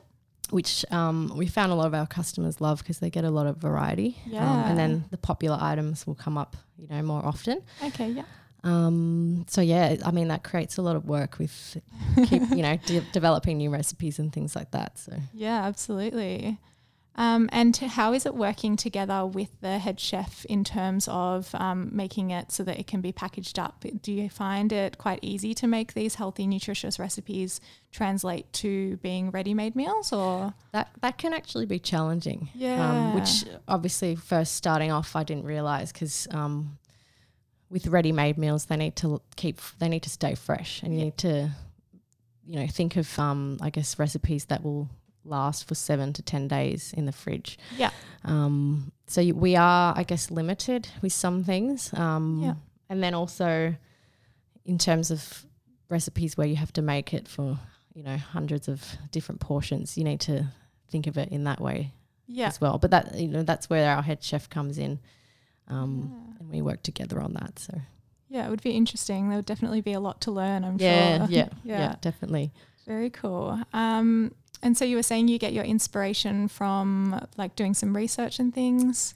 Which 0.50 0.84
um, 0.90 1.32
we 1.34 1.46
found 1.46 1.72
a 1.72 1.74
lot 1.74 1.86
of 1.86 1.94
our 1.94 2.06
customers 2.06 2.60
love 2.60 2.78
because 2.78 2.98
they 2.98 3.10
get 3.10 3.24
a 3.24 3.30
lot 3.30 3.46
of 3.46 3.56
variety. 3.56 4.18
Yeah. 4.26 4.48
Um, 4.48 4.58
and 4.70 4.78
then 4.78 5.04
the 5.10 5.16
popular 5.16 5.58
items 5.60 6.06
will 6.06 6.14
come 6.14 6.36
up, 6.36 6.56
you 6.76 6.86
know, 6.88 7.02
more 7.02 7.24
often. 7.24 7.62
Okay. 7.82 8.10
Yeah. 8.10 8.24
Um, 8.64 9.44
so 9.48 9.60
yeah, 9.60 9.96
I 10.04 10.12
mean 10.12 10.28
that 10.28 10.44
creates 10.44 10.76
a 10.76 10.82
lot 10.82 10.94
of 10.94 11.04
work 11.04 11.38
with 11.40 11.78
keep, 12.26 12.42
you 12.50 12.62
know 12.62 12.76
de- 12.86 13.00
developing 13.12 13.58
new 13.58 13.70
recipes 13.70 14.20
and 14.20 14.32
things 14.32 14.54
like 14.54 14.70
that. 14.70 14.98
So 14.98 15.14
yeah, 15.34 15.64
absolutely. 15.64 16.60
Um, 17.14 17.50
and 17.52 17.76
how 17.76 18.14
is 18.14 18.24
it 18.24 18.34
working 18.34 18.76
together 18.76 19.26
with 19.26 19.48
the 19.60 19.78
head 19.78 20.00
chef 20.00 20.46
in 20.46 20.64
terms 20.64 21.08
of 21.08 21.54
um, 21.54 21.90
making 21.92 22.30
it 22.30 22.50
so 22.50 22.62
that 22.64 22.78
it 22.78 22.86
can 22.86 23.02
be 23.02 23.12
packaged 23.12 23.58
up? 23.58 23.84
Do 24.00 24.12
you 24.12 24.30
find 24.30 24.72
it 24.72 24.96
quite 24.96 25.18
easy 25.20 25.52
to 25.54 25.66
make 25.66 25.92
these 25.92 26.14
healthy, 26.14 26.46
nutritious 26.46 26.98
recipes 26.98 27.60
translate 27.90 28.50
to 28.54 28.96
being 28.98 29.30
ready-made 29.30 29.76
meals, 29.76 30.12
or 30.12 30.54
that 30.72 30.90
that 31.02 31.18
can 31.18 31.34
actually 31.34 31.66
be 31.66 31.78
challenging? 31.78 32.48
Yeah, 32.54 32.90
um, 32.90 33.14
which 33.14 33.44
obviously 33.68 34.16
first 34.16 34.54
starting 34.54 34.90
off 34.90 35.14
I 35.14 35.22
didn't 35.22 35.44
realize 35.44 35.92
because 35.92 36.26
um, 36.30 36.78
with 37.68 37.86
ready-made 37.88 38.38
meals 38.38 38.66
they 38.66 38.76
need 38.76 38.96
to 38.96 39.20
keep 39.36 39.60
they 39.78 39.88
need 39.88 40.02
to 40.04 40.10
stay 40.10 40.34
fresh 40.34 40.82
and 40.82 40.96
you 40.96 41.04
need 41.04 41.18
to 41.18 41.50
you 42.46 42.58
know 42.58 42.66
think 42.66 42.96
of 42.96 43.18
um, 43.18 43.58
I 43.60 43.68
guess 43.68 43.98
recipes 43.98 44.46
that 44.46 44.64
will 44.64 44.88
last 45.24 45.68
for 45.68 45.74
seven 45.74 46.12
to 46.14 46.22
10 46.22 46.48
days 46.48 46.92
in 46.96 47.06
the 47.06 47.12
fridge. 47.12 47.58
Yeah. 47.76 47.90
Um, 48.24 48.92
so 49.06 49.22
we 49.32 49.56
are, 49.56 49.94
I 49.96 50.04
guess, 50.04 50.30
limited 50.30 50.88
with 51.00 51.12
some 51.12 51.44
things. 51.44 51.92
Um, 51.94 52.40
yeah. 52.42 52.54
And 52.88 53.02
then 53.02 53.14
also 53.14 53.74
in 54.64 54.78
terms 54.78 55.10
of 55.10 55.44
recipes 55.88 56.36
where 56.36 56.46
you 56.46 56.56
have 56.56 56.72
to 56.74 56.82
make 56.82 57.14
it 57.14 57.28
for, 57.28 57.58
you 57.94 58.02
know, 58.02 58.16
hundreds 58.16 58.68
of 58.68 58.84
different 59.10 59.40
portions, 59.40 59.96
you 59.96 60.04
need 60.04 60.20
to 60.20 60.46
think 60.90 61.06
of 61.06 61.18
it 61.18 61.30
in 61.30 61.44
that 61.44 61.60
way 61.60 61.92
yeah. 62.26 62.48
as 62.48 62.60
well. 62.60 62.78
But 62.78 62.90
that, 62.90 63.14
you 63.16 63.28
know, 63.28 63.42
that's 63.42 63.70
where 63.70 63.94
our 63.94 64.02
head 64.02 64.22
chef 64.22 64.48
comes 64.48 64.78
in. 64.78 64.98
Um, 65.68 66.10
yeah. 66.10 66.40
And 66.40 66.50
we 66.50 66.62
work 66.62 66.82
together 66.82 67.20
on 67.20 67.34
that. 67.34 67.58
So. 67.58 67.80
Yeah, 68.28 68.46
it 68.46 68.50
would 68.50 68.62
be 68.62 68.72
interesting. 68.72 69.28
There 69.28 69.38
would 69.38 69.46
definitely 69.46 69.82
be 69.82 69.92
a 69.92 70.00
lot 70.00 70.22
to 70.22 70.30
learn, 70.30 70.64
I'm 70.64 70.78
yeah, 70.78 71.18
sure. 71.18 71.26
Yeah, 71.28 71.48
yeah, 71.64 71.78
yeah, 71.78 71.94
definitely. 72.00 72.52
Very 72.86 73.10
cool. 73.10 73.60
Um, 73.72 74.34
and 74.62 74.76
so 74.76 74.84
you 74.84 74.96
were 74.96 75.02
saying 75.02 75.28
you 75.28 75.38
get 75.38 75.52
your 75.52 75.64
inspiration 75.64 76.48
from 76.48 77.26
like 77.36 77.56
doing 77.56 77.74
some 77.74 77.96
research 77.96 78.38
and 78.38 78.54
things. 78.54 79.14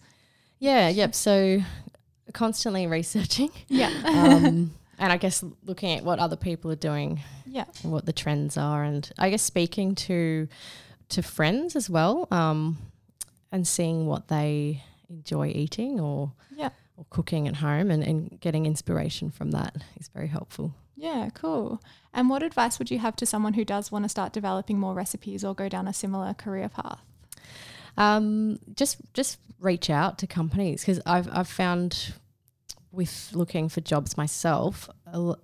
Yeah, 0.59 0.89
yep. 0.89 1.15
So 1.15 1.61
constantly 2.33 2.87
researching. 2.99 3.51
Yeah. 3.69 3.93
um, 4.05 4.73
and 4.99 5.13
I 5.13 5.17
guess 5.17 5.45
looking 5.65 5.97
at 5.97 6.05
what 6.05 6.19
other 6.19 6.37
people 6.37 6.71
are 6.73 6.77
doing. 6.77 7.21
Yeah. 7.47 7.67
What 7.83 8.07
the 8.07 8.13
trends 8.13 8.57
are 8.57 8.83
and 8.83 9.11
I 9.19 9.31
guess 9.31 9.43
speaking 9.43 9.95
to 9.95 10.49
to 11.11 11.23
friends 11.23 11.77
as 11.77 11.89
well. 11.89 12.27
Um, 12.31 12.79
and 13.53 13.67
seeing 13.67 14.07
what 14.07 14.29
they 14.29 14.83
enjoy 15.09 15.49
eating 15.49 16.01
or 16.01 16.33
yeah. 16.55 16.71
or 16.97 17.07
cooking 17.11 17.47
at 17.47 17.57
home 17.57 17.91
and, 17.91 18.03
and 18.03 18.41
getting 18.41 18.67
inspiration 18.67 19.31
from 19.31 19.53
that 19.53 19.77
is 19.99 20.09
very 20.09 20.27
helpful. 20.27 20.75
Yeah, 20.97 21.29
cool. 21.35 21.81
And 22.17 22.31
what 22.31 22.43
advice 22.43 22.79
would 22.79 22.91
you 22.91 22.99
have 22.99 23.15
to 23.17 23.27
someone 23.27 23.53
who 23.53 23.65
does 23.65 23.93
want 23.93 24.07
to 24.07 24.09
start 24.09 24.33
developing 24.33 24.79
more 24.79 24.95
recipes 24.95 25.45
or 25.45 25.55
go 25.55 25.69
down 25.69 25.87
a 25.87 25.93
similar 25.93 26.33
career 26.35 26.69
path? 26.69 27.01
Um, 27.99 28.59
just 28.75 28.97
just 29.15 29.39
reach 29.61 29.91
out 29.91 30.19
to 30.19 30.27
companies 30.27 30.81
because 30.81 31.01
I've 31.07 31.29
I've 31.31 31.49
found 31.49 32.15
with 32.91 33.31
looking 33.35 33.69
for 33.69 33.83
jobs 33.83 34.17
myself, 34.17 34.89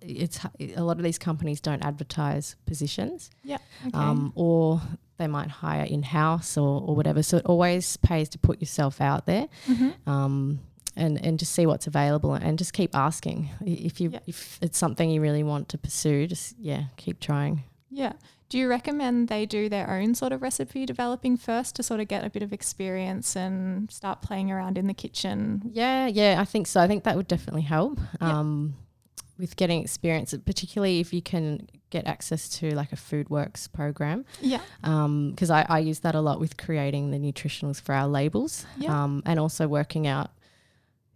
it's 0.00 0.40
a 0.74 0.82
lot 0.82 0.96
of 0.96 1.02
these 1.02 1.18
companies 1.18 1.60
don't 1.60 1.84
advertise 1.84 2.56
positions. 2.66 3.30
Yeah. 3.44 3.58
Okay. 3.86 3.96
Um, 3.96 4.32
or 4.34 4.80
they 5.18 5.26
might 5.26 5.50
hire 5.50 5.84
in 5.84 6.02
house 6.02 6.56
or, 6.56 6.80
or 6.80 6.96
whatever. 6.96 7.22
So 7.22 7.36
it 7.36 7.46
always 7.46 7.98
pays 7.98 8.30
to 8.30 8.38
put 8.38 8.60
yourself 8.60 9.00
out 9.02 9.26
there. 9.26 9.48
Mm-hmm. 9.68 10.10
Um, 10.10 10.60
and 10.96 11.24
and 11.24 11.38
just 11.38 11.52
see 11.52 11.66
what's 11.66 11.86
available 11.86 12.34
and 12.34 12.58
just 12.58 12.72
keep 12.72 12.94
asking. 12.96 13.48
If 13.64 14.00
you 14.00 14.12
if 14.26 14.58
it's 14.62 14.78
something 14.78 15.10
you 15.10 15.20
really 15.20 15.42
want 15.42 15.68
to 15.70 15.78
pursue 15.78 16.26
just 16.26 16.56
yeah 16.58 16.84
keep 16.96 17.20
trying. 17.20 17.64
Yeah. 17.90 18.12
Do 18.48 18.58
you 18.58 18.68
recommend 18.68 19.28
they 19.28 19.46
do 19.46 19.70
their 19.70 19.88
own 19.90 20.14
sort 20.14 20.30
of 20.32 20.42
recipe 20.42 20.84
developing 20.84 21.38
first 21.38 21.74
to 21.76 21.82
sort 21.82 22.00
of 22.00 22.08
get 22.08 22.22
a 22.22 22.28
bit 22.28 22.42
of 22.42 22.52
experience 22.52 23.34
and 23.34 23.90
start 23.90 24.20
playing 24.20 24.50
around 24.50 24.76
in 24.76 24.86
the 24.86 24.94
kitchen? 24.94 25.62
Yeah 25.72 26.06
yeah 26.06 26.36
i 26.40 26.44
think 26.44 26.66
so. 26.66 26.80
I 26.80 26.86
think 26.86 27.04
that 27.04 27.16
would 27.16 27.28
definitely 27.28 27.62
help 27.62 27.98
um 28.20 28.74
with 29.38 29.56
getting 29.56 29.80
experience, 29.82 30.34
particularly 30.44 31.00
if 31.00 31.12
you 31.12 31.20
can 31.22 31.66
get 31.90 32.06
access 32.06 32.48
to 32.48 32.74
like 32.76 32.92
a 32.92 32.96
FoodWorks 32.96 33.72
program. 33.72 34.24
Yeah. 34.40 34.60
Because 34.82 35.50
I, 35.50 35.66
I 35.68 35.78
use 35.80 36.00
that 36.00 36.14
a 36.14 36.20
lot 36.20 36.38
with 36.38 36.56
creating 36.56 37.10
the 37.10 37.18
nutritionals 37.18 37.80
for 37.80 37.92
our 37.94 38.06
labels 38.06 38.66
Yeah. 38.76 39.02
um, 39.04 39.22
and 39.26 39.40
also 39.40 39.66
working 39.66 40.06
out, 40.06 40.30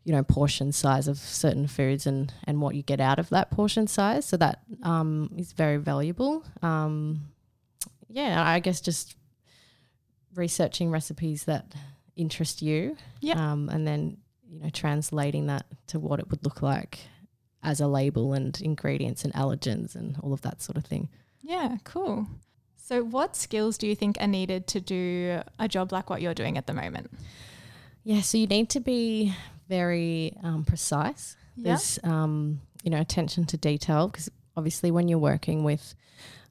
you 0.07 0.13
know, 0.13 0.23
portion 0.23 0.71
size 0.71 1.09
of 1.09 1.19
certain 1.19 1.67
foods 1.67 2.07
and, 2.07 2.33
and 2.45 2.61
what 2.63 2.77
you 2.77 2.83
get 2.83 3.01
out 3.01 3.19
of 3.19 3.29
that 3.31 3.51
portion 3.51 3.89
size. 3.89 4.25
So 4.25 4.37
that 4.37 4.61
um, 4.85 5.33
is 5.37 5.51
very 5.51 5.79
valuable. 5.79 6.45
Um, 6.63 7.23
yeah, 8.09 8.41
I 8.41 8.61
guess 8.61 8.81
just 8.81 9.17
researching 10.37 10.93
recipes 10.93 11.45
that 11.45 11.75
interest 12.15 12.63
you 12.63 12.97
Yeah. 13.21 13.35
um, 13.53 13.69
and 13.69 13.85
then, 13.85 14.19
you 14.49 14.61
know, 14.61 14.71
translating 14.71 15.47
that 15.47 15.67
to 15.89 15.99
what 15.99 16.21
it 16.21 16.31
would 16.31 16.45
look 16.45 16.63
like 16.63 17.01
as 17.65 17.81
a 17.81 17.89
label 17.89 18.33
and 18.33 18.57
ingredients 18.61 19.25
and 19.25 19.35
allergens 19.35 19.97
and 19.97 20.17
all 20.23 20.33
of 20.33 20.43
that 20.43 20.63
sort 20.63 20.77
of 20.77 20.85
thing. 20.85 21.09
Yeah, 21.43 21.79
cool. 21.83 22.29
So, 22.77 23.03
what 23.03 23.35
skills 23.35 23.77
do 23.77 23.89
you 23.89 23.97
think 23.97 24.19
are 24.21 24.29
needed 24.29 24.69
to 24.69 24.81
do 24.81 25.41
a 25.59 25.67
job 25.67 25.91
like 25.91 26.09
what 26.09 26.23
you're 26.23 26.33
doing 26.35 26.57
at 26.57 26.69
the 26.69 26.75
moment? 26.75 27.11
Yeah, 28.05 28.21
so 28.21 28.39
you 28.39 28.47
need 28.47 28.71
to 28.71 28.79
be 28.81 29.35
very 29.69 30.35
um, 30.43 30.65
precise. 30.65 31.37
Yeah. 31.57 31.65
There's, 31.73 31.99
um, 32.05 32.61
you 32.83 32.91
know, 32.91 33.01
attention 33.01 33.45
to 33.47 33.57
detail 33.57 34.09
because 34.09 34.31
obviously 34.57 34.91
when 34.91 35.09
you're 35.09 35.19
working 35.19 35.65
with 35.65 35.95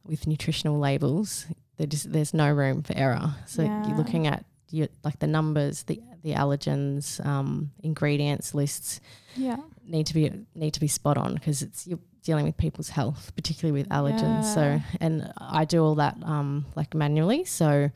with 0.03 0.27
nutritional 0.27 0.77
labels, 0.77 1.47
just, 1.87 2.11
there's 2.11 2.33
no 2.33 2.51
room 2.51 2.83
for 2.83 2.93
error. 2.95 3.33
So 3.47 3.63
Yeah. 3.63 3.87
you're 3.87 3.97
looking 3.97 4.27
at 4.27 4.45
your, 4.69 4.87
like 5.03 5.19
the 5.19 5.27
numbers, 5.27 5.83
the 5.83 6.01
the 6.23 6.33
allergens, 6.33 7.23
um, 7.25 7.71
ingredients 7.83 8.53
lists 8.55 8.99
Yeah. 9.35 9.57
need 9.87 10.07
to 10.07 10.13
be 10.13 10.31
need 10.55 10.73
to 10.73 10.79
be 10.79 10.87
spot 10.87 11.17
on 11.17 11.33
because 11.35 11.61
it's 11.61 11.85
you're 11.87 11.99
dealing 12.23 12.45
with 12.45 12.57
people's 12.57 12.89
health, 12.89 13.31
particularly 13.35 13.79
with 13.79 13.87
allergens. 13.89 14.43
Yeah. 14.43 14.53
So, 14.55 14.81
and 14.99 15.31
I 15.37 15.65
do 15.65 15.83
all 15.83 15.95
that 15.95 16.17
um, 16.23 16.65
like 16.75 16.95
manually. 16.95 17.45
So, 17.45 17.91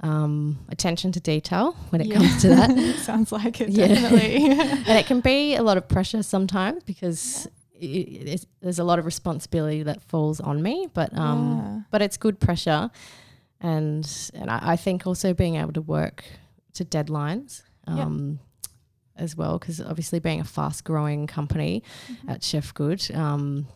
um, 0.00 0.58
attention 0.70 1.12
to 1.12 1.20
detail 1.20 1.72
when 1.90 2.00
it 2.00 2.06
Yeah. 2.06 2.14
comes 2.16 2.40
to 2.42 2.48
that. 2.48 2.96
Sounds 3.02 3.32
like 3.32 3.60
it, 3.60 3.68
Yeah. 3.70 3.88
definitely. 3.88 4.36
and 4.50 4.98
it 4.98 5.06
can 5.06 5.20
be 5.20 5.54
a 5.56 5.62
lot 5.62 5.76
of 5.76 5.88
pressure 5.88 6.22
sometimes 6.22 6.82
because 6.84 7.46
it, 7.74 7.86
it's, 7.86 8.46
there's 8.60 8.78
a 8.78 8.84
lot 8.84 8.98
of 8.98 9.04
responsibility 9.04 9.82
that 9.84 10.00
falls 10.02 10.40
on 10.40 10.62
me. 10.62 10.88
But 10.92 11.16
um, 11.16 11.84
but 11.90 12.00
it's 12.02 12.16
good 12.16 12.40
pressure, 12.40 12.90
and 13.60 14.30
and 14.34 14.50
I, 14.50 14.72
I 14.72 14.76
think 14.76 15.06
also 15.06 15.34
being 15.34 15.56
able 15.56 15.72
to 15.74 15.82
work 15.82 16.24
to 16.74 16.84
deadlines. 16.84 17.62
Yeah. 17.86 18.04
Um, 18.04 18.38
As 19.16 19.36
well, 19.36 19.58
because 19.58 19.82
obviously 19.82 20.18
being 20.20 20.40
a 20.40 20.44
fast-growing 20.44 21.26
company 21.26 21.82
Mhm. 22.08 22.30
at 22.30 22.42
Chef 22.42 22.72
Good, 22.72 23.10
um, 23.14 23.66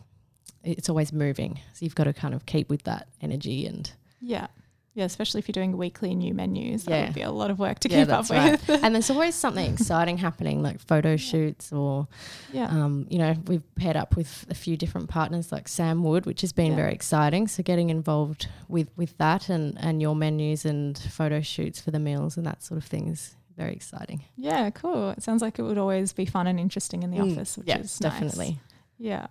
it's 0.63 0.89
always 0.89 1.11
moving. 1.13 1.59
So 1.73 1.85
you've 1.85 1.93
got 1.93 2.05
to 2.05 2.13
kind 2.13 2.33
of 2.33 2.45
keep 2.47 2.67
with 2.69 2.83
that 2.83 3.07
energy 3.21 3.67
and 3.67 3.91
yeah. 4.21 4.47
Yeah, 4.95 5.03
especially 5.03 5.39
if 5.39 5.47
you're 5.49 5.53
doing 5.53 5.75
weekly 5.75 6.15
new 6.15 6.33
menus, 6.33 6.85
that 6.85 6.91
Yeah. 6.91 7.05
would 7.07 7.13
be 7.13 7.21
a 7.21 7.29
lot 7.31 7.51
of 7.51 7.59
work 7.59 7.79
to 7.79 7.89
Yeah, 7.89 8.05
keep 8.05 8.13
up 8.13 8.29
right. 8.29 8.51
with. 8.67 8.81
and 8.81 8.95
there's 8.95 9.09
always 9.09 9.35
something 9.35 9.69
exciting 9.73 10.17
happening, 10.17 10.63
like 10.63 10.79
photo 10.79 11.17
shoots 11.17 11.73
or 11.73 12.07
yeah. 12.53 12.67
Um, 12.67 13.05
you 13.09 13.17
know, 13.19 13.33
we've 13.45 13.75
paired 13.75 13.97
up 13.97 14.15
with 14.15 14.45
a 14.49 14.53
few 14.55 14.77
different 14.77 15.09
partners 15.09 15.51
like 15.51 15.67
Sam 15.67 16.01
Wood, 16.03 16.25
which 16.25 16.39
has 16.41 16.53
been 16.53 16.71
Yeah. 16.71 16.75
very 16.77 16.93
exciting. 16.93 17.47
So 17.49 17.61
getting 17.61 17.89
involved 17.89 18.47
with 18.69 18.89
with 18.95 19.17
that 19.17 19.49
and 19.49 19.77
and 19.81 20.01
your 20.01 20.15
menus 20.15 20.63
and 20.65 20.97
photo 20.97 21.41
shoots 21.41 21.81
for 21.81 21.91
the 21.91 21.99
meals 21.99 22.37
and 22.37 22.45
that 22.45 22.63
sort 22.63 22.77
of 22.77 22.85
thing 22.85 23.09
is 23.09 23.35
very 23.57 23.73
exciting. 23.73 24.23
yeah, 24.37 24.69
cool. 24.69 25.09
It 25.11 25.23
sounds 25.23 25.41
like 25.41 25.59
it 25.59 25.63
would 25.63 25.77
always 25.77 26.13
be 26.13 26.25
fun 26.25 26.47
and 26.47 26.57
interesting 26.59 27.03
in 27.03 27.11
the 27.11 27.17
Mm, 27.17 27.33
office, 27.33 27.57
which 27.57 27.67
is 27.67 27.75
nice. 27.75 27.99
definitely. 27.99 28.59
Yeah. 28.97 29.27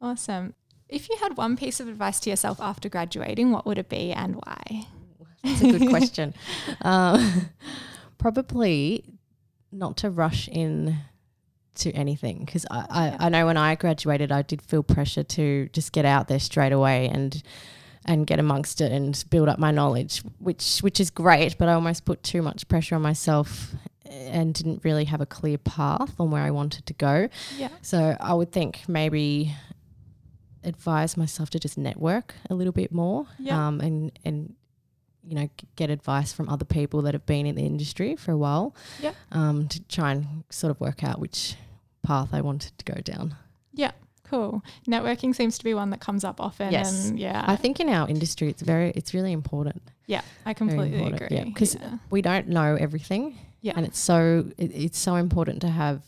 Awesome. 0.00 0.54
If 0.88 1.08
you 1.08 1.16
had 1.20 1.36
one 1.36 1.56
piece 1.56 1.78
of 1.80 1.86
advice 1.88 2.18
to 2.20 2.30
yourself 2.30 2.60
after 2.60 2.88
graduating, 2.88 3.52
what 3.52 3.66
would 3.66 3.78
it 3.78 3.88
be 3.88 4.12
and 4.12 4.34
why? 4.36 4.86
That's 5.42 5.62
a 5.62 5.78
good 5.78 5.88
question. 5.90 6.34
Um, 6.82 7.50
probably 8.18 9.04
not 9.72 9.96
to 9.98 10.10
rush 10.10 10.48
in 10.48 10.96
to 11.76 11.92
anything 11.92 12.44
because 12.44 12.66
I, 12.70 12.86
I, 13.20 13.26
I 13.26 13.28
know 13.28 13.46
when 13.46 13.56
I 13.56 13.74
graduated, 13.74 14.32
I 14.32 14.42
did 14.42 14.60
feel 14.60 14.82
pressure 14.82 15.22
to 15.22 15.68
just 15.72 15.92
get 15.92 16.04
out 16.04 16.28
there 16.28 16.40
straight 16.40 16.72
away 16.72 17.08
and 17.08 17.42
and 18.06 18.26
get 18.26 18.38
amongst 18.38 18.80
it 18.80 18.90
and 18.92 19.22
build 19.30 19.48
up 19.48 19.58
my 19.58 19.70
knowledge, 19.70 20.22
which 20.38 20.78
which 20.80 21.00
is 21.00 21.10
great. 21.10 21.56
But 21.58 21.68
I 21.68 21.74
almost 21.74 22.04
put 22.04 22.22
too 22.22 22.42
much 22.42 22.66
pressure 22.68 22.94
on 22.96 23.02
myself 23.02 23.72
and 24.06 24.52
didn't 24.54 24.84
really 24.84 25.04
have 25.04 25.20
a 25.20 25.26
clear 25.26 25.56
path 25.58 26.18
on 26.18 26.30
where 26.30 26.42
I 26.42 26.50
wanted 26.50 26.84
to 26.86 26.94
go. 26.94 27.28
Yeah. 27.56 27.68
So 27.82 28.16
I 28.20 28.34
would 28.34 28.50
think 28.52 28.80
maybe 28.88 29.54
advise 30.64 31.16
myself 31.16 31.48
to 31.50 31.58
just 31.58 31.78
network 31.78 32.34
a 32.50 32.54
little 32.54 32.72
bit 32.72 32.92
more 32.92 33.26
Yeah. 33.38 33.68
um, 33.68 33.80
and 33.80 34.12
and 34.24 34.54
you 35.26 35.34
know 35.34 35.48
get 35.76 35.90
advice 35.90 36.32
from 36.32 36.48
other 36.48 36.64
people 36.64 37.02
that 37.02 37.14
have 37.14 37.26
been 37.26 37.46
in 37.46 37.54
the 37.54 37.64
industry 37.66 38.16
for 38.16 38.32
a 38.32 38.36
while 38.38 38.74
Yeah. 39.00 39.12
um, 39.32 39.68
to 39.68 39.80
try 39.84 40.12
and 40.12 40.44
sort 40.50 40.70
of 40.70 40.80
work 40.80 41.04
out 41.04 41.18
which 41.20 41.56
path 42.02 42.30
I 42.32 42.40
wanted 42.40 42.72
to 42.78 42.84
go 42.94 43.00
down. 43.00 43.34
Yeah. 43.72 43.92
Cool. 44.24 44.62
Networking 44.88 45.34
seems 45.34 45.58
to 45.58 45.64
be 45.64 45.74
one 45.74 45.90
that 45.90 46.00
comes 46.00 46.22
up 46.24 46.40
often. 46.40 46.70
Yes. 46.72 47.08
And 47.08 47.18
yeah. 47.18 47.44
I 47.46 47.56
think 47.56 47.80
in 47.80 47.88
our 47.88 48.08
industry 48.08 48.48
it's 48.48 48.62
very 48.62 48.90
it's 48.94 49.12
really 49.12 49.32
important. 49.32 49.82
yeah, 50.06 50.22
I 50.46 50.54
completely 50.54 51.02
agree. 51.04 51.28
yeah, 51.30 51.44
'cause 51.54 51.74
yeah. 51.74 51.98
We 52.10 52.22
don't 52.22 52.48
know 52.48 52.76
everything 52.76 53.38
Yeah. 53.60 53.74
and 53.76 53.84
it's 53.84 53.98
so 53.98 54.46
it, 54.56 54.70
it's 54.74 54.98
so 54.98 55.16
important 55.16 55.60
to 55.62 55.68
have 55.68 56.02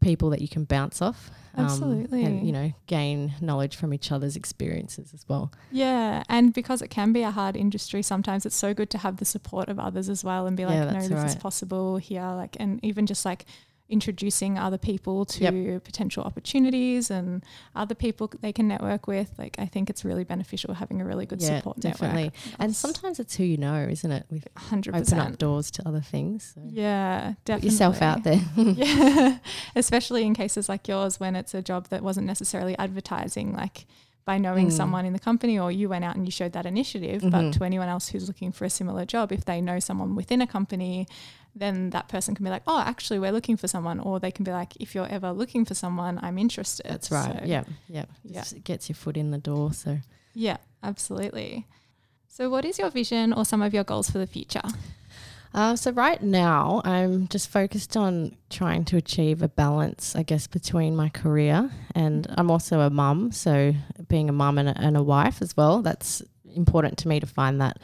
people 0.00 0.30
that 0.30 0.40
you 0.40 0.48
can 0.48 0.64
bounce 0.64 1.02
off 1.02 1.30
um, 1.58 1.64
Absolutely. 1.64 2.24
and 2.24 2.46
you 2.46 2.52
know 2.52 2.72
gain 2.86 3.34
knowledge 3.40 3.74
from 3.76 3.92
each 3.92 4.12
other's 4.12 4.36
experiences 4.36 5.12
as 5.12 5.28
well. 5.28 5.52
Yeah, 5.72 6.22
and 6.28 6.52
because 6.52 6.82
it 6.82 6.88
can 6.88 7.12
be 7.12 7.22
a 7.22 7.30
hard 7.30 7.56
industry, 7.56 8.02
sometimes 8.02 8.46
it's 8.46 8.56
so 8.56 8.74
good 8.74 8.90
to 8.90 8.98
have 8.98 9.16
the 9.16 9.24
support 9.24 9.68
of 9.68 9.78
others 9.78 10.08
as 10.08 10.22
well 10.22 10.46
and 10.46 10.56
be 10.56 10.64
like, 10.64 10.74
Yeah, 10.74 10.92
no, 10.92 11.08
this 11.08 11.34
is 11.34 11.36
possible 11.36 11.96
here. 11.96 12.22
Like, 12.22 12.56
and 12.60 12.78
even 12.84 13.06
just 13.06 13.24
like 13.24 13.44
introducing 13.88 14.58
other 14.58 14.76
people 14.78 15.24
to 15.24 15.80
potential 15.82 16.22
opportunities 16.22 17.10
and 17.10 17.42
other 17.74 17.94
people 17.94 18.30
they 18.40 18.52
can 18.52 18.68
network 18.68 19.06
with. 19.06 19.32
Like, 19.38 19.56
I 19.58 19.64
think 19.66 19.88
it's 19.88 20.04
really 20.04 20.24
beneficial 20.24 20.74
having 20.74 21.00
a 21.00 21.04
really 21.06 21.24
good 21.26 21.40
Yeah, 21.40 21.58
support 21.58 21.80
definitely. 21.80 22.24
network. 22.24 22.34
Definitely. 22.34 22.64
And 22.66 22.76
sometimes 22.76 23.18
it's 23.18 23.36
who 23.36 23.44
you 23.44 23.56
know, 23.56 23.86
isn't 23.90 24.10
it? 24.12 24.26
With 24.30 24.46
hundred 24.56 24.94
open 24.94 25.18
up 25.18 25.38
doors 25.38 25.70
to 25.72 25.88
other 25.88 26.00
things. 26.02 26.52
So 26.54 26.60
Yeah, 26.68 27.34
put 27.46 27.64
yourself 27.64 28.02
out 28.02 28.24
there. 28.24 28.40
yeah, 28.56 29.38
especially 29.74 30.24
in 30.24 30.34
cases 30.34 30.68
like 30.68 30.86
yours 30.88 31.18
when 31.18 31.34
it's 31.36 31.54
a 31.54 31.62
job 31.62 31.88
that 31.88 32.02
wasn't 32.02 32.26
necessarily 32.26 32.76
advertising, 32.78 33.54
like 33.54 33.86
by 34.24 34.36
knowing 34.36 34.66
Mm. 34.68 34.72
someone 34.72 35.06
in 35.06 35.14
the 35.14 35.18
company 35.18 35.58
or 35.58 35.72
you 35.72 35.88
went 35.88 36.04
out 36.04 36.14
and 36.14 36.26
you 36.26 36.30
showed 36.30 36.52
that 36.52 36.66
initiative. 36.66 37.22
Mhm. 37.22 37.30
But 37.30 37.52
to 37.54 37.64
anyone 37.64 37.88
else 37.88 38.08
who's 38.08 38.28
looking 38.28 38.52
for 38.52 38.66
a 38.66 38.70
similar 38.70 39.06
job, 39.06 39.32
if 39.32 39.46
they 39.46 39.62
know 39.62 39.78
someone 39.80 40.14
within 40.14 40.42
a 40.42 40.46
company, 40.46 41.06
then 41.58 41.90
that 41.90 42.08
person 42.08 42.34
can 42.34 42.44
be 42.44 42.50
like, 42.50 42.62
oh, 42.66 42.80
actually, 42.80 43.18
we're 43.18 43.32
looking 43.32 43.56
for 43.56 43.68
someone. 43.68 44.00
Or 44.00 44.20
they 44.20 44.30
can 44.30 44.44
be 44.44 44.52
like, 44.52 44.74
if 44.80 44.94
you're 44.94 45.08
ever 45.08 45.32
looking 45.32 45.64
for 45.64 45.74
someone, 45.74 46.18
I'm 46.22 46.38
interested. 46.38 46.86
That's 46.88 47.10
right. 47.10 47.38
So, 47.40 47.44
yeah, 47.44 47.64
yeah. 47.88 48.04
Yeah. 48.24 48.40
Just 48.40 48.62
gets 48.64 48.88
your 48.88 48.96
foot 48.96 49.16
in 49.16 49.30
the 49.30 49.38
door. 49.38 49.72
So 49.72 49.98
Yeah, 50.34 50.58
absolutely. 50.82 51.66
So, 52.28 52.48
what 52.50 52.64
is 52.64 52.78
your 52.78 52.90
vision 52.90 53.32
or 53.32 53.44
some 53.44 53.62
of 53.62 53.74
your 53.74 53.84
goals 53.84 54.10
for 54.10 54.18
the 54.18 54.26
future? 54.26 54.62
Uh, 55.54 55.74
so 55.74 55.90
right 55.92 56.22
now, 56.22 56.82
I'm 56.84 57.26
just 57.28 57.48
focused 57.48 57.96
on 57.96 58.36
trying 58.50 58.84
to 58.84 58.96
achieve 58.98 59.40
a 59.42 59.48
balance, 59.48 60.14
I 60.14 60.22
guess, 60.22 60.46
between 60.46 60.94
my 60.94 61.08
career 61.08 61.70
and 61.94 62.26
I'm 62.36 62.50
also 62.50 62.80
a 62.80 62.90
mum. 62.90 63.32
So 63.32 63.74
being 64.08 64.28
a 64.28 64.32
mum 64.32 64.58
and 64.58 64.68
a, 64.68 64.78
and 64.78 64.96
a 64.96 65.02
wife 65.02 65.40
as 65.40 65.56
well, 65.56 65.80
that's 65.80 66.22
important 66.54 66.98
to 66.98 67.08
me 67.08 67.18
to 67.20 67.26
find 67.26 67.60
that 67.60 67.78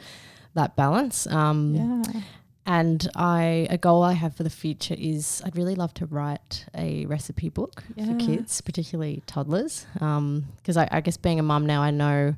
that 0.53 0.75
balance. 0.75 1.27
Um, 1.27 1.75
Yeah. 1.75 2.21
And 2.67 3.07
I 3.15 3.67
a 3.69 3.77
goal 3.77 4.01
I 4.03 4.13
have 4.13 4.35
for 4.35 4.43
the 4.43 4.49
future 4.49 4.95
is 4.97 5.41
I'd 5.45 5.55
really 5.55 5.75
love 5.75 5.93
to 5.95 6.05
write 6.07 6.65
a 6.75 7.05
recipe 7.05 7.49
book 7.49 7.83
Yeah. 7.95 8.07
for 8.07 8.15
kids, 8.15 8.59
particularly 8.61 9.21
toddlers, 9.27 9.85
because 9.93 10.75
I, 10.77 10.87
I 10.91 11.01
guess 11.01 11.17
being 11.17 11.39
a 11.39 11.43
mum 11.43 11.65
now, 11.67 11.81
I 11.83 11.91
know 11.91 12.35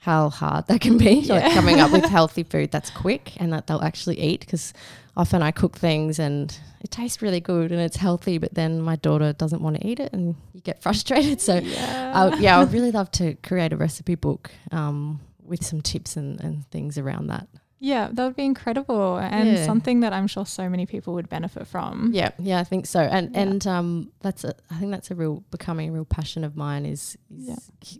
how 0.00 0.30
hard 0.30 0.68
that 0.68 0.80
can 0.80 0.98
be, 0.98 1.14
Yeah. 1.14 1.34
like 1.34 1.52
coming 1.52 1.80
up 1.80 1.90
with 1.90 2.04
healthy 2.18 2.44
food 2.44 2.70
that's 2.70 2.90
quick 2.90 3.32
and 3.40 3.52
that 3.52 3.66
they'll 3.66 3.82
actually 3.82 4.20
eat. 4.20 4.38
Because 4.40 4.72
often 5.16 5.42
I 5.42 5.50
cook 5.50 5.76
things 5.76 6.20
and 6.20 6.56
it 6.80 6.92
tastes 6.92 7.20
really 7.20 7.40
good 7.40 7.72
and 7.72 7.80
it's 7.80 7.96
healthy, 7.96 8.38
but 8.38 8.54
then 8.54 8.80
my 8.80 8.94
daughter 8.94 9.32
doesn't 9.32 9.62
want 9.62 9.80
to 9.80 9.84
eat 9.86 9.98
it, 9.98 10.12
and 10.12 10.36
you 10.52 10.60
get 10.60 10.80
frustrated. 10.84 11.40
So 11.40 11.56
yeah. 11.58 12.12
I, 12.14 12.36
yeah, 12.38 12.56
I 12.56 12.60
would 12.62 12.72
really 12.72 12.92
love 12.92 13.10
to 13.12 13.34
create 13.42 13.72
a 13.72 13.76
recipe 13.76 14.14
book 14.14 14.52
um, 14.70 15.18
with 15.42 15.64
some 15.66 15.80
tips 15.80 16.16
and, 16.16 16.40
and 16.40 16.64
things 16.70 16.98
around 16.98 17.26
that. 17.26 17.48
Yeah, 17.78 18.08
that 18.12 18.24
would 18.24 18.36
be 18.36 18.44
incredible 18.44 19.18
and 19.18 19.50
Yeah. 19.50 19.66
something 19.66 20.00
that 20.00 20.12
I'm 20.12 20.26
sure 20.26 20.46
so 20.46 20.68
many 20.68 20.86
people 20.86 21.14
would 21.14 21.28
benefit 21.28 21.66
from. 21.66 22.10
Yeah, 22.14 22.30
yeah, 22.38 22.58
I 22.58 22.64
think 22.64 22.86
so. 22.86 23.00
And 23.00 23.34
Yeah. 23.34 23.40
and 23.42 23.66
um, 23.66 24.12
that's 24.20 24.44
a, 24.44 24.54
I 24.70 24.76
think 24.78 24.92
that's 24.92 25.10
a 25.10 25.14
real 25.14 25.44
becoming 25.50 25.90
a 25.90 25.92
real 25.92 26.04
passion 26.06 26.42
of 26.44 26.56
mine 26.56 26.86
is, 26.86 27.16
is 27.30 27.48
Yeah. 27.48 27.56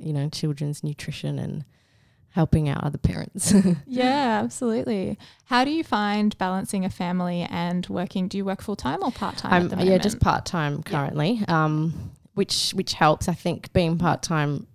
you 0.06 0.12
know 0.12 0.28
children's 0.30 0.82
nutrition 0.82 1.38
and 1.38 1.64
helping 2.30 2.68
out 2.68 2.84
other 2.84 2.98
parents. 2.98 3.52
Yeah, 3.86 4.40
absolutely. 4.44 5.18
How 5.44 5.64
do 5.64 5.70
you 5.70 5.82
find 5.84 6.36
balancing 6.38 6.84
a 6.84 6.90
family 6.90 7.46
and 7.50 7.86
working? 7.88 8.28
Do 8.28 8.36
you 8.38 8.44
work 8.44 8.62
full 8.62 8.76
time 8.76 9.00
or 9.02 9.10
part 9.12 9.36
time? 9.38 9.70
I'm 9.72 9.80
yeah, 9.80 9.98
just 9.98 10.20
part 10.20 10.44
time 10.46 10.82
currently. 10.82 11.42
Um, 11.48 12.10
which 12.34 12.72
which 12.72 12.92
helps. 12.94 13.28
I 13.28 13.34
think 13.34 13.72
being 13.72 13.96
part 13.98 14.22
time 14.22 14.66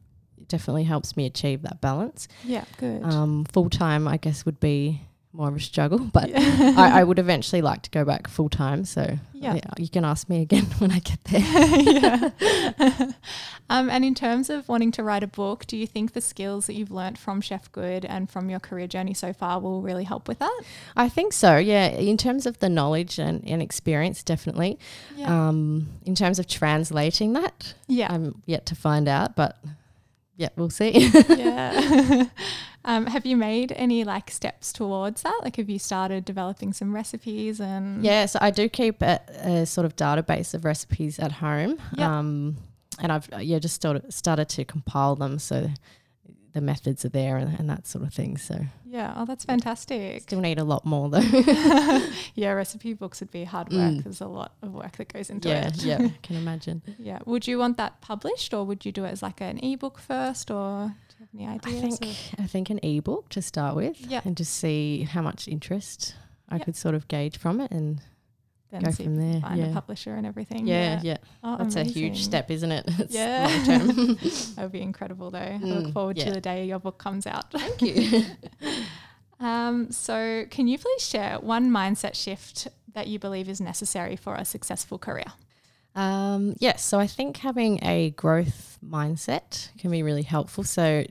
definitely 0.52 0.84
helps 0.84 1.18
me 1.18 1.26
achieve 1.26 1.64
that 1.64 1.82
balance. 1.82 2.28
Yeah, 2.44 2.66
good. 2.78 3.04
Um, 3.04 3.46
Full 3.54 3.70
time, 3.70 4.08
I 4.08 4.18
guess, 4.18 4.46
would 4.46 4.60
be 4.60 5.02
more 5.34 5.48
of 5.48 5.56
a 5.56 5.60
struggle, 5.62 5.98
but 6.00 6.28
Yeah. 6.30 6.74
I, 6.78 7.00
I 7.00 7.04
would 7.06 7.18
eventually 7.18 7.62
like 7.62 7.84
to 7.84 7.90
go 7.90 8.04
back 8.04 8.28
full 8.28 8.50
time. 8.50 8.84
So 8.84 9.18
Yeah. 9.34 9.54
yeah, 9.56 9.62
you 9.78 9.88
can 9.88 10.04
ask 10.04 10.28
me 10.28 10.42
again 10.42 10.66
when 10.80 10.92
I 10.92 11.00
get 11.00 11.24
there. 11.24 11.42
yeah. 11.82 13.12
um, 13.70 13.90
and 13.90 14.04
in 14.04 14.14
terms 14.14 14.50
of 14.50 14.68
wanting 14.68 14.92
to 14.92 15.04
write 15.04 15.24
a 15.24 15.28
book, 15.28 15.66
do 15.68 15.78
you 15.78 15.88
think 15.88 16.12
the 16.12 16.20
skills 16.20 16.66
that 16.68 16.74
you've 16.74 16.92
learnt 16.92 17.18
from 17.18 17.40
Chef 17.40 17.72
Good 17.72 18.04
and 18.04 18.30
from 18.30 18.50
your 18.50 18.60
career 18.60 18.88
journey 18.88 19.14
so 19.14 19.32
far 19.32 19.62
will 19.62 19.82
really 19.82 20.04
help 20.04 20.28
with 20.28 20.40
that? 20.40 20.62
I 20.98 21.08
think 21.08 21.32
so. 21.32 21.56
Yeah, 21.56 21.88
in 21.88 22.18
terms 22.18 22.46
of 22.46 22.60
the 22.60 22.68
knowledge 22.68 23.18
and, 23.18 23.42
and 23.48 23.62
experience, 23.62 24.24
definitely. 24.24 24.78
Yeah. 25.16 25.48
Um, 25.48 25.88
in 26.06 26.14
terms 26.14 26.40
of 26.40 26.48
translating 26.48 27.32
that, 27.34 27.74
yeah. 27.88 28.12
I'm 28.14 28.42
yet 28.46 28.66
to 28.66 28.76
find 28.76 29.08
out, 29.08 29.38
but 29.38 29.58
yeah, 30.42 30.50
we'll 30.56 30.72
see. 30.72 31.12
yeah. 31.30 32.26
um, 32.86 33.06
have 33.06 33.28
you 33.28 33.38
made 33.38 33.72
any 33.74 34.04
like 34.04 34.32
steps 34.32 34.74
towards 34.74 35.22
that? 35.22 35.40
Like, 35.44 35.58
have 35.58 35.70
you 35.70 35.78
started 35.78 36.26
developing 36.26 36.74
some 36.74 36.96
recipes 36.96 37.62
and? 37.62 38.04
yeah, 38.04 38.26
so 38.26 38.40
I 38.42 38.50
do 38.50 38.68
keep 38.68 39.04
a, 39.04 39.22
a 39.44 39.66
sort 39.68 39.86
of 39.86 39.96
database 39.96 40.56
of 40.56 40.66
recipes 40.66 41.20
at 41.20 41.32
home. 41.32 41.80
Yeah. 41.96 42.18
Um, 42.18 42.58
and 43.00 43.12
I've 43.12 43.30
yeah 43.40 43.60
just 43.60 43.76
started 43.76 44.12
started 44.12 44.50
to 44.50 44.66
compile 44.66 45.16
them, 45.16 45.38
so 45.38 45.70
the 46.54 46.62
methods 46.62 47.06
are 47.06 47.10
there 47.10 47.38
and, 47.38 47.58
and 47.60 47.70
that 47.70 47.88
sort 47.88 48.04
of 48.04 48.14
thing. 48.14 48.38
So 48.38 48.60
Yeah. 48.86 49.14
Oh, 49.16 49.26
that's 49.26 49.46
fantastic. 49.46 50.22
still 50.24 50.42
need 50.42 50.60
a 50.60 50.64
lot 50.64 50.86
more 50.86 51.10
though. 51.10 51.20
yeah, 52.36 52.52
recipe 52.52 52.94
books 52.94 53.20
would 53.22 53.32
be 53.32 53.44
hard 53.44 53.72
work. 53.72 53.80
Mm. 53.94 54.04
There's 54.04 54.22
a 54.22 54.28
lot 54.28 54.54
of 54.62 54.74
work 54.74 54.98
that 54.98 55.12
goes 55.14 55.30
into 55.30 55.50
yeah, 55.50 55.68
it. 55.68 55.84
yeah, 55.84 55.98
I 56.02 56.14
can 56.24 56.36
imagine. 56.36 56.82
Yeah. 57.00 57.20
Would 57.26 57.48
you 57.48 57.58
want 57.58 57.78
that 57.78 58.02
published 58.02 58.54
or 58.54 58.66
would 58.66 58.86
you 58.86 58.92
do 58.92 59.06
it 59.06 59.10
as 59.10 59.22
like 59.22 59.42
an 59.42 59.60
ebook 59.64 59.98
first 60.00 60.52
or 60.52 60.94
do 61.20 61.26
you 61.38 61.48
have 61.48 61.60
any 61.66 61.78
I 61.78 61.82
think 61.82 62.02
or- 62.02 62.44
I 62.44 62.48
think 62.48 62.70
an 62.70 62.80
ebook 62.84 63.30
to 63.30 63.42
start 63.42 63.76
with, 63.76 64.00
Yeah. 64.02 64.22
and 64.26 64.36
just 64.36 64.54
see 64.54 65.04
how 65.04 65.22
much 65.22 65.48
interest 65.48 66.16
I 66.50 66.58
Yeah. 66.58 66.64
could 66.66 66.76
sort 66.76 66.96
of 66.96 67.08
gauge 67.08 67.38
from 67.38 67.62
it, 67.62 67.72
and 67.72 68.02
then 68.72 68.82
go 68.82 68.92
see 68.92 69.04
from 69.04 69.20
if 69.20 69.20
you 69.20 69.32
can 69.32 69.32
there, 69.32 69.42
find 69.42 69.64
a 69.64 69.74
publisher 69.74 70.14
and 70.16 70.26
everything. 70.26 70.66
yeah, 70.68 71.00
yeah, 71.04 71.18
Oh, 71.44 71.58
that's 71.58 71.76
a 71.76 71.84
huge 71.84 72.24
step, 72.24 72.50
isn't 72.50 72.72
it? 72.72 72.86
It's 73.00 73.14
Yeah. 73.14 73.48
That 74.56 74.64
would 74.64 74.72
be 74.72 74.82
incredible 74.82 75.30
though. 75.32 75.40
I 75.40 75.58
look 75.62 75.86
Mm, 75.88 75.94
forward 75.94 76.18
yeah. 76.18 76.26
to 76.26 76.32
the 76.32 76.42
day 76.42 76.66
your 76.66 76.80
book 76.80 76.98
comes 76.98 77.28
out. 77.28 77.52
Thank 77.52 77.82
you. 77.82 78.24
Um, 79.40 79.92
so 79.92 80.46
can 80.52 80.68
you 80.68 80.78
please 80.78 81.04
share 81.08 81.40
one 81.40 81.72
mindset 81.72 82.14
shift 82.16 82.68
that 82.94 83.08
you 83.08 83.18
believe 83.18 83.50
is 83.50 83.60
necessary 83.60 84.16
for 84.16 84.36
a 84.36 84.46
successful 84.46 85.00
career? 85.00 85.26
Um, 85.96 86.56
yes, 86.60 86.84
so 86.86 87.00
I 87.00 87.08
think 87.08 87.38
having 87.38 87.84
a 87.84 88.12
growth 88.12 88.78
mindset 88.86 89.70
can 89.80 89.90
be 89.92 90.04
really 90.04 90.22
helpful. 90.22 90.64
So 90.64 91.04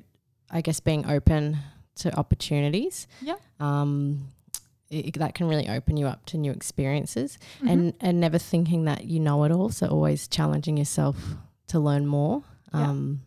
I 0.51 0.61
guess 0.61 0.79
being 0.81 1.07
open 1.11 1.59
to 1.97 2.15
opportunities. 2.17 3.07
Yeah. 3.21 3.35
Um, 3.59 4.29
it, 4.91 5.15
that 5.19 5.35
can 5.35 5.49
really 5.49 5.69
open 5.69 5.97
you 5.97 6.07
up 6.07 6.27
to 6.27 6.39
new 6.39 6.51
experiences 6.53 7.39
Mm-hmm. 7.59 7.69
and 7.69 7.95
and 8.01 8.21
never 8.21 8.39
thinking 8.39 8.85
that 8.85 9.05
you 9.05 9.21
know 9.21 9.45
it 9.45 9.53
all. 9.53 9.71
So 9.71 9.87
always 9.87 10.29
challenging 10.29 10.77
yourself 10.77 11.17
to 11.69 11.79
learn 11.79 12.07
more. 12.07 12.43
Yeah. 12.75 12.89
Um, 12.91 13.23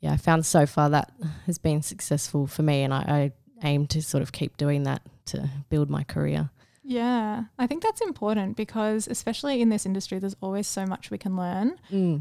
yeah, 0.00 0.12
I 0.12 0.16
found 0.16 0.44
so 0.46 0.66
far 0.66 0.90
that 0.90 1.12
has 1.46 1.58
been 1.58 1.82
successful 1.82 2.46
for 2.46 2.62
me, 2.62 2.82
and 2.82 2.92
I, 2.92 3.32
I 3.62 3.68
aim 3.68 3.86
to 3.88 4.02
sort 4.02 4.22
of 4.22 4.32
keep 4.32 4.56
doing 4.56 4.82
that 4.84 5.02
to 5.26 5.48
build 5.68 5.88
my 5.90 6.02
career. 6.04 6.50
Yeah, 6.84 7.44
I 7.58 7.68
think 7.68 7.84
that's 7.84 8.00
important 8.00 8.56
because, 8.56 9.06
especially 9.06 9.62
in 9.62 9.68
this 9.68 9.86
industry, 9.86 10.18
there's 10.18 10.34
always 10.40 10.66
so 10.66 10.84
much 10.84 11.12
we 11.12 11.18
can 11.18 11.36
learn, 11.36 11.76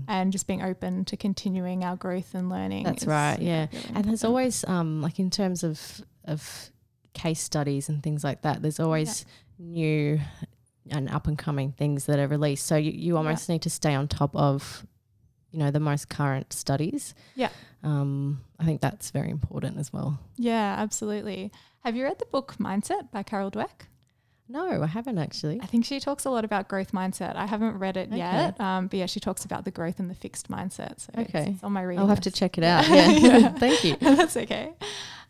and 0.07 0.31
just 0.31 0.45
being 0.45 0.61
open 0.61 1.05
to 1.05 1.17
continuing 1.17 1.83
our 1.83 1.95
growth 1.95 2.35
and 2.35 2.49
learning. 2.49 2.83
That's 2.83 3.05
right, 3.07 3.39
yeah. 3.41 3.65
really 3.71 3.85
And 3.95 4.05
there's 4.05 4.23
always 4.23 4.63
um 4.67 5.01
like 5.01 5.17
in 5.19 5.31
terms 5.31 5.63
of 5.63 6.01
of 6.25 6.69
case 7.13 7.39
studies 7.41 7.89
and 7.89 8.01
things 8.03 8.23
like 8.23 8.41
that, 8.43 8.61
there's 8.61 8.79
always 8.79 9.25
new 9.59 10.19
and 10.89 11.09
up 11.09 11.27
and 11.27 11.37
coming 11.37 11.71
things 11.71 12.05
that 12.05 12.19
are 12.19 12.27
released. 12.27 12.65
So 12.65 12.75
you, 12.75 12.91
you 12.91 13.17
almost 13.17 13.47
need 13.49 13.61
to 13.63 13.69
stay 13.69 13.93
on 13.93 14.07
top 14.07 14.35
of, 14.35 14.85
you 15.51 15.59
know, 15.59 15.69
the 15.71 15.79
most 15.79 16.09
current 16.09 16.53
studies. 16.53 17.13
Yeah. 17.35 17.49
Um, 17.83 18.41
I 18.59 18.65
think 18.65 18.81
that's 18.81 19.11
very 19.11 19.29
important 19.29 19.77
as 19.77 19.93
well. 19.93 20.19
Yeah, 20.37 20.75
absolutely. 20.77 21.51
Have 21.83 21.95
you 21.95 22.03
read 22.03 22.19
the 22.19 22.25
book 22.25 22.55
Mindset 22.59 23.11
by 23.11 23.23
Carol 23.23 23.51
Dweck? 23.51 23.87
No, 24.47 24.83
I 24.83 24.87
haven't 24.87 25.17
actually. 25.17 25.61
I 25.61 25.65
think 25.65 25.85
she 25.85 25.99
talks 26.01 26.25
a 26.25 26.29
lot 26.29 26.43
about 26.43 26.67
growth 26.67 26.91
mindset. 26.91 27.37
I 27.37 27.45
haven't 27.45 27.77
read 27.79 27.95
it 27.95 28.09
Okay. 28.09 28.17
yet, 28.17 28.59
um, 28.59 28.87
but 28.87 28.99
yeah, 28.99 29.05
she 29.05 29.21
talks 29.21 29.45
about 29.45 29.63
the 29.63 29.71
growth 29.71 29.97
and 29.99 30.09
the 30.09 30.13
fixed 30.15 30.49
mindset. 30.49 30.99
So 30.99 31.11
Okay. 31.17 31.51
it's 31.55 31.63
on 31.63 31.71
my 31.71 31.81
reading 31.83 32.01
I'll 32.01 32.07
have 32.09 32.19
to 32.21 32.31
check 32.31 32.57
it 32.57 32.63
out. 32.65 32.85
Yeah. 32.89 33.09
Yeah. 33.11 33.49
Thank 33.57 33.83
you. 33.85 33.95
That's 34.01 34.35
okay. 34.35 34.73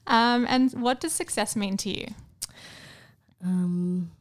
Um, 0.08 0.46
and 0.50 0.72
what 0.74 1.00
does 1.00 1.14
success 1.14 1.56
mean 1.56 1.78
to 1.78 1.90
you? 1.90 2.08
Um, 3.44 4.12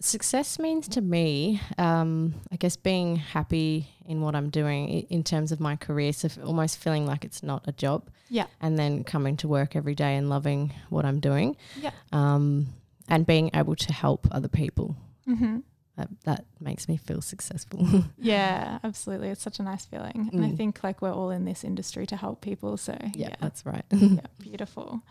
success 0.00 0.58
means 0.58 0.88
to 0.88 1.00
me, 1.00 1.60
um, 1.76 2.34
I 2.52 2.56
guess, 2.56 2.76
being 2.76 3.16
happy 3.16 3.88
in 4.06 4.20
what 4.20 4.34
I'm 4.34 4.50
doing 4.50 4.88
in 4.88 5.22
terms 5.22 5.52
of 5.52 5.60
my 5.60 5.76
career. 5.76 6.12
So 6.12 6.28
almost 6.44 6.78
feeling 6.78 7.06
like 7.06 7.24
it's 7.24 7.42
not 7.42 7.64
a 7.66 7.72
job. 7.72 8.08
Yeah. 8.30 8.46
And 8.60 8.78
then 8.78 9.04
coming 9.04 9.36
to 9.38 9.48
work 9.48 9.76
every 9.76 9.94
day 9.94 10.16
and 10.16 10.28
loving 10.28 10.72
what 10.88 11.04
I'm 11.04 11.20
doing. 11.20 11.56
Yeah. 11.80 11.92
Um, 12.12 12.68
and 13.08 13.26
being 13.26 13.50
able 13.54 13.76
to 13.76 13.92
help 13.92 14.28
other 14.30 14.48
people. 14.48 14.96
Mm-hmm. 15.26 15.58
That, 15.98 16.08
that 16.24 16.44
makes 16.60 16.88
me 16.88 16.96
feel 16.96 17.20
successful. 17.20 17.86
Yeah, 18.18 18.78
absolutely. 18.82 19.28
It's 19.28 19.42
such 19.42 19.58
a 19.58 19.62
nice 19.62 19.84
feeling. 19.84 20.30
And 20.32 20.44
I 20.44 20.48
Mm. 20.50 20.56
think 20.56 20.82
like 20.82 21.02
we're 21.02 21.12
all 21.12 21.30
in 21.30 21.44
this 21.44 21.62
industry 21.64 22.06
to 22.06 22.16
help 22.16 22.40
people. 22.40 22.76
So 22.76 22.96
yeah, 23.02 23.10
yeah, 23.28 23.34
that's 23.40 23.66
right. 23.66 23.84
yeah, 23.90 24.20
beautiful. 24.40 25.02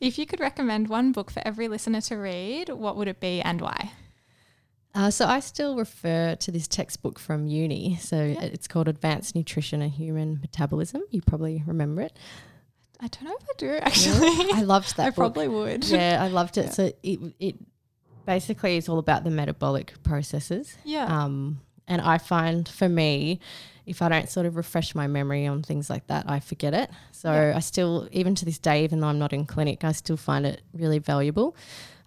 If 0.00 0.18
you 0.18 0.26
could 0.26 0.40
recommend 0.40 0.88
one 0.88 1.12
book 1.12 1.30
for 1.30 1.40
every 1.44 1.68
listener 1.68 2.00
to 2.02 2.16
read, 2.16 2.68
what 2.68 2.96
would 2.96 3.08
it 3.08 3.18
be 3.18 3.40
and 3.40 3.60
why? 3.60 3.92
Uh, 4.94 5.10
so 5.10 5.26
I 5.26 5.40
still 5.40 5.74
refer 5.76 6.36
to 6.36 6.50
this 6.52 6.68
textbook 6.68 7.18
from 7.18 7.46
uni. 7.46 7.96
So 7.96 8.16
it's 8.16 8.68
called 8.68 8.86
Advanced 8.86 9.34
Nutrition 9.34 9.82
and 9.82 9.90
Human 9.90 10.38
Metabolism. 10.40 11.02
You 11.10 11.20
probably 11.22 11.64
remember 11.66 12.02
it. 12.02 12.16
I 13.00 13.08
don't 13.08 13.24
know 13.24 13.34
if 13.40 13.44
I 13.48 13.52
do 13.58 13.70
actually. 13.82 14.52
I 14.52 14.62
loved 14.62 14.96
that 14.98 15.06
I 15.06 15.10
book. 15.10 15.16
probably 15.16 15.48
would. 15.48 15.84
yeah, 15.84 16.22
I 16.22 16.28
loved 16.28 16.58
it. 16.58 16.66
Yeah. 16.66 16.70
So 16.72 16.92
it 17.02 17.18
it 17.40 17.56
basically 18.26 18.76
it's 18.76 18.88
all 18.88 18.98
about 18.98 19.24
the 19.24 19.30
metabolic 19.30 19.94
processes. 20.02 20.76
Yeah. 20.84 21.04
Um, 21.06 21.60
and 21.86 22.00
I 22.00 22.18
find 22.18 22.68
for 22.68 22.88
me, 22.88 23.40
if 23.86 24.00
I 24.00 24.08
don't 24.08 24.28
sort 24.30 24.46
of 24.46 24.56
refresh 24.56 24.94
my 24.94 25.06
memory 25.06 25.46
on 25.46 25.62
things 25.62 25.90
like 25.90 26.06
that, 26.06 26.24
I 26.28 26.40
forget 26.40 26.72
it. 26.72 26.90
So 27.12 27.30
Yeah. 27.30 27.52
I 27.56 27.60
still, 27.60 28.08
even 28.12 28.34
to 28.36 28.44
this 28.44 28.58
day, 28.58 28.84
even 28.84 29.00
though 29.00 29.08
I'm 29.08 29.18
not 29.18 29.32
in 29.32 29.44
clinic, 29.44 29.84
I 29.84 29.92
still 29.92 30.16
find 30.16 30.46
it 30.46 30.62
really 30.72 30.98
valuable. 30.98 31.54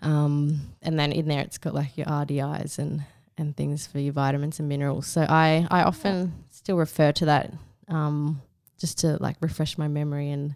Um, 0.01 0.73
and 0.81 0.99
then 0.99 1.11
in 1.11 1.27
there, 1.27 1.41
it's 1.41 1.57
got 1.57 1.73
like 1.73 1.97
your 1.97 2.07
RDIs 2.07 2.79
and 2.79 3.03
and 3.39 3.55
things 3.55 3.85
for 3.85 3.99
your 3.99 4.13
vitamins 4.13 4.59
and 4.59 4.67
minerals. 4.67 5.05
So 5.05 5.21
I 5.29 5.67
I 5.69 5.83
often 5.83 6.33
still 6.49 6.77
refer 6.77 7.11
to 7.13 7.25
that 7.25 7.53
um, 7.87 8.41
just 8.79 8.97
to 8.99 9.17
like 9.21 9.37
refresh 9.41 9.77
my 9.77 9.87
memory 9.87 10.31
and 10.31 10.55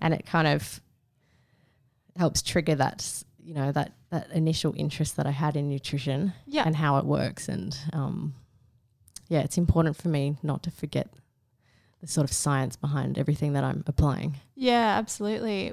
and 0.00 0.14
it 0.14 0.24
kind 0.26 0.46
of 0.46 0.80
helps 2.16 2.42
trigger 2.42 2.74
that 2.76 3.24
you 3.42 3.54
know 3.54 3.72
that 3.72 3.92
that 4.10 4.30
initial 4.30 4.72
interest 4.76 5.16
that 5.16 5.26
I 5.26 5.30
had 5.30 5.56
in 5.56 5.68
nutrition 5.68 6.32
yeah. 6.46 6.64
and 6.64 6.76
how 6.76 6.98
it 6.98 7.04
works 7.04 7.48
and 7.48 7.76
um, 7.92 8.34
yeah 9.28 9.40
it's 9.40 9.58
important 9.58 9.96
for 9.96 10.08
me 10.08 10.36
not 10.42 10.62
to 10.64 10.70
forget 10.70 11.08
the 12.00 12.06
sort 12.06 12.24
of 12.24 12.32
science 12.32 12.76
behind 12.76 13.18
everything 13.18 13.52
that 13.52 13.64
I'm 13.64 13.84
applying 13.86 14.36
Yeah, 14.56 14.98
absolutely. 14.98 15.72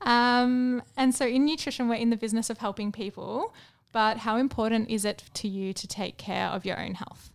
Um, 0.00 0.82
and 0.96 1.14
so 1.14 1.24
in 1.24 1.46
nutrition, 1.46 1.88
we're 1.88 1.94
in 1.94 2.10
the 2.10 2.16
business 2.16 2.50
of 2.50 2.58
helping 2.58 2.90
people, 2.90 3.54
but 3.92 4.16
how 4.16 4.36
important 4.36 4.90
is 4.90 5.04
it 5.04 5.22
to 5.34 5.46
you 5.46 5.72
to 5.74 5.86
take 5.86 6.16
care 6.16 6.48
of 6.48 6.64
your 6.64 6.78
own 6.78 6.94
health? 6.94 7.30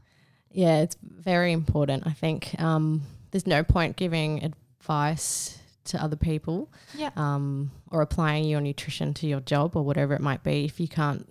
yeah 0.52 0.80
it's 0.80 0.98
very 1.02 1.52
important 1.52 2.08
I 2.08 2.12
think 2.12 2.56
um, 2.60 3.02
there's 3.32 3.48
no 3.48 3.64
point 3.64 3.96
giving 3.96 4.44
advice 4.44 5.60
to 5.88 6.04
other 6.04 6.16
people 6.16 6.70
Yeah. 6.96 7.10
um, 7.16 7.72
or 7.92 8.02
applying 8.02 8.46
your 8.46 8.62
nutrition 8.62 9.14
to 9.16 9.28
your 9.28 9.40
job 9.42 9.76
or 9.76 9.84
whatever 9.84 10.14
it 10.14 10.22
might 10.22 10.44
be 10.44 10.66
if 10.66 10.80
you 10.80 10.88
can't 10.88 11.28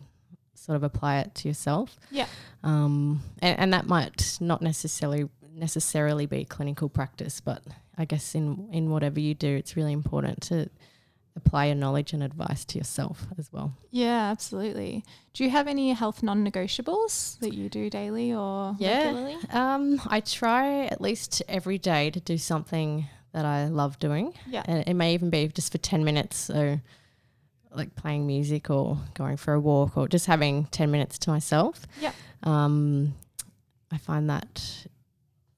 sort 0.54 0.76
of 0.76 0.82
apply 0.82 1.18
it 1.20 1.34
to 1.36 1.48
yourself. 1.48 1.98
Yeah. 2.10 2.26
Um, 2.64 3.22
and, 3.40 3.58
and 3.58 3.72
that 3.72 3.86
might 3.86 4.38
not 4.40 4.62
necessarily 4.62 5.28
necessarily 5.54 6.26
be 6.26 6.44
clinical 6.44 6.88
practice, 6.88 7.40
but 7.40 7.62
I 7.96 8.04
guess 8.04 8.34
in 8.34 8.68
in 8.72 8.90
whatever 8.90 9.20
you 9.20 9.32
do, 9.34 9.54
it's 9.56 9.76
really 9.76 9.92
important 9.92 10.42
to 10.42 10.68
apply 11.34 11.66
your 11.66 11.74
knowledge 11.74 12.12
and 12.14 12.22
advice 12.22 12.64
to 12.64 12.78
yourself 12.78 13.26
as 13.38 13.52
well. 13.52 13.74
Yeah, 13.90 14.30
absolutely. 14.30 15.04
Do 15.34 15.44
you 15.44 15.50
have 15.50 15.66
any 15.68 15.92
health 15.92 16.22
non-negotiables 16.22 17.38
that 17.40 17.52
you 17.52 17.68
do 17.68 17.90
daily 17.90 18.32
or 18.32 18.74
regularly? 18.80 19.36
Um, 19.50 20.00
I 20.06 20.20
try 20.20 20.86
at 20.86 21.00
least 21.00 21.42
every 21.48 21.76
day 21.78 22.10
to 22.10 22.20
do 22.20 22.38
something 22.38 23.06
that 23.36 23.44
I 23.44 23.66
love 23.68 23.98
doing. 23.98 24.32
Yeah. 24.48 24.62
And 24.66 24.82
it 24.88 24.94
may 24.94 25.12
even 25.14 25.28
be 25.30 25.46
just 25.48 25.70
for 25.70 25.78
10 25.78 26.04
minutes. 26.04 26.36
So, 26.36 26.80
like 27.74 27.94
playing 27.94 28.26
music 28.26 28.70
or 28.70 28.96
going 29.14 29.36
for 29.36 29.52
a 29.52 29.60
walk 29.60 29.96
or 29.98 30.08
just 30.08 30.24
having 30.26 30.64
10 30.70 30.90
minutes 30.90 31.18
to 31.18 31.30
myself. 31.30 31.86
Yeah. 32.00 32.12
Um, 32.42 33.14
I 33.92 33.98
find 33.98 34.30
that 34.30 34.86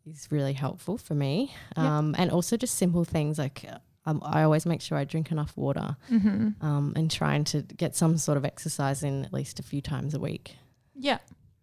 is 0.04 0.26
really 0.30 0.52
helpful 0.54 0.98
for 0.98 1.14
me. 1.14 1.54
Yeah. 1.76 1.98
Um, 1.98 2.14
and 2.18 2.30
also 2.32 2.56
just 2.56 2.74
simple 2.74 3.04
things 3.04 3.38
like 3.38 3.64
um, 4.06 4.20
I 4.24 4.42
always 4.42 4.66
make 4.66 4.80
sure 4.80 4.98
I 4.98 5.04
drink 5.04 5.30
enough 5.30 5.56
water 5.56 5.96
Mm-hmm. 6.10 6.64
um, 6.66 6.92
and 6.96 7.08
trying 7.10 7.44
to 7.44 7.62
get 7.62 7.94
some 7.94 8.18
sort 8.18 8.36
of 8.38 8.44
exercise 8.44 9.02
in 9.04 9.24
at 9.24 9.32
least 9.32 9.60
a 9.60 9.62
few 9.62 9.80
times 9.80 10.14
a 10.14 10.18
week. 10.18 10.56
Yeah, 10.96 11.18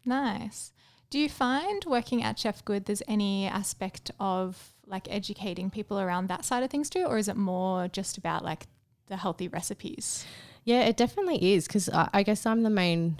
nice. 0.06 0.72
Do 1.16 1.22
you 1.22 1.30
find 1.30 1.82
working 1.86 2.24
at 2.24 2.38
Chef 2.38 2.66
Good 2.66 2.84
there's 2.84 3.02
any 3.08 3.48
aspect 3.48 4.12
of 4.20 4.74
like 4.86 5.08
educating 5.10 5.70
people 5.70 5.98
around 5.98 6.28
that 6.28 6.44
side 6.44 6.62
of 6.62 6.70
things 6.70 6.90
too, 6.90 7.06
or 7.06 7.18
is 7.18 7.30
it 7.30 7.38
more 7.38 7.88
just 7.88 8.18
about 8.18 8.44
like 8.44 8.68
the 9.08 9.16
healthy 9.16 9.48
recipes? 9.48 10.26
Yeah, 10.66 10.82
it 10.82 10.98
definitely 10.98 11.54
is 11.54 11.68
because 11.68 11.88
I, 11.88 12.10
I 12.14 12.24
guess 12.24 12.46
I'm 12.46 12.64
the 12.64 12.70
main 12.70 13.18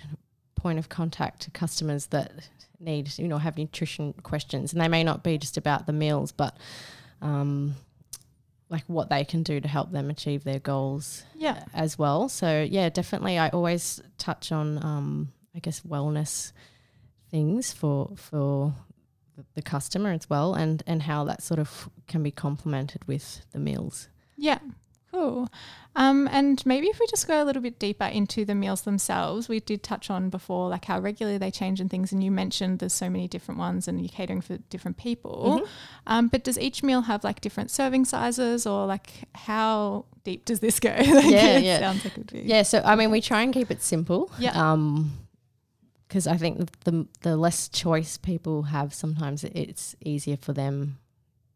point 0.56 0.78
of 0.78 0.90
contact 0.90 1.44
to 1.44 1.52
customers 1.52 2.08
that 2.08 2.50
need, 2.82 3.18
you 3.18 3.30
know, 3.30 3.38
have 3.38 3.58
nutrition 3.58 4.12
questions, 4.12 4.74
and 4.74 4.82
they 4.82 4.90
may 4.90 5.06
not 5.06 5.24
be 5.24 5.38
just 5.38 5.56
about 5.56 5.88
the 5.88 5.94
meals, 5.94 6.34
but 6.34 6.58
um, 7.22 7.76
like 8.68 8.84
what 8.88 9.10
they 9.10 9.24
can 9.24 9.42
do 9.42 9.62
to 9.62 9.70
help 9.70 9.94
them 9.94 10.10
achieve 10.10 10.44
their 10.44 10.60
goals 10.60 11.24
Yeah. 11.34 11.64
as 11.74 11.98
well. 11.98 12.28
So 12.28 12.62
yeah, 12.70 12.90
definitely, 12.90 13.38
I 13.38 13.48
always 13.52 14.02
touch 14.18 14.52
on, 14.52 14.84
um, 14.84 15.32
I 15.56 15.60
guess, 15.60 15.80
wellness 15.80 16.52
things 17.36 17.74
for 17.74 18.12
for 18.16 18.74
the- 19.56 19.62
customer 19.76 20.12
as 20.20 20.26
well, 20.30 20.54
and 20.62 20.84
and 20.88 21.02
how 21.04 21.26
that 21.30 21.44
sort 21.44 21.60
of 21.60 21.90
can 22.08 22.24
be 22.24 22.32
complemented 22.32 23.02
with 23.08 23.28
the 23.52 23.60
meals. 23.60 24.08
Yeah. 24.38 24.60
Cool. 25.12 25.48
Um, 25.96 26.28
and 26.32 26.62
maybe 26.66 26.88
if 26.88 27.00
we 27.00 27.08
just 27.08 27.26
go 27.26 27.42
a 27.42 27.46
little 27.46 27.62
bit 27.62 27.80
deeper 27.80 28.04
into 28.20 28.44
the 28.44 28.54
meals 28.54 28.82
themselves, 28.82 29.48
we 29.48 29.62
did 29.62 29.82
touch 29.82 30.10
on 30.10 30.30
before 30.30 30.70
like 30.70 30.86
how 30.92 31.00
regularly 31.00 31.38
they 31.40 31.52
change 31.52 31.80
and 31.82 31.90
things, 31.90 32.12
and 32.14 32.22
you 32.22 32.32
mentioned 32.32 32.80
there's 32.80 32.92
so 33.04 33.10
many 33.10 33.28
different 33.28 33.58
ones 33.68 33.88
and 33.88 34.02
you're 34.02 34.10
catering 34.20 34.42
for 34.42 34.58
different 34.74 34.98
people. 34.98 35.38
Mhm. 35.62 35.68
Um, 36.08 36.28
but 36.28 36.44
does 36.44 36.60
each 36.60 36.84
meal 36.84 37.02
have 37.04 37.24
like 37.24 37.40
different 37.40 37.72
serving 37.72 38.06
sizes, 38.06 38.68
or 38.68 38.86
like 38.96 39.10
how 39.50 40.04
deep 40.26 40.44
does 40.50 40.60
this 40.60 40.80
go? 40.82 40.90
Like, 41.20 41.32
Yeah, 41.32 41.58
yeah. 41.70 41.80
Sounds 41.80 42.04
like 42.06 42.18
it. 42.18 42.46
Yeah, 42.54 42.64
so 42.64 42.82
I 42.92 42.96
mean, 43.00 43.10
we 43.12 43.22
try 43.22 43.42
and 43.46 43.54
keep 43.54 43.72
it 43.72 43.82
simple. 43.82 44.22
Yeah. 44.38 44.52
Um, 44.72 45.12
because 46.08 46.28
I 46.28 46.38
think 46.38 46.70
the 46.82 47.08
the 47.22 47.38
less 47.38 47.68
choice 47.70 48.18
people 48.18 48.64
have, 48.64 48.94
sometimes 48.94 49.44
it's 49.44 49.96
easier 50.04 50.38
for 50.38 50.54
them 50.54 50.98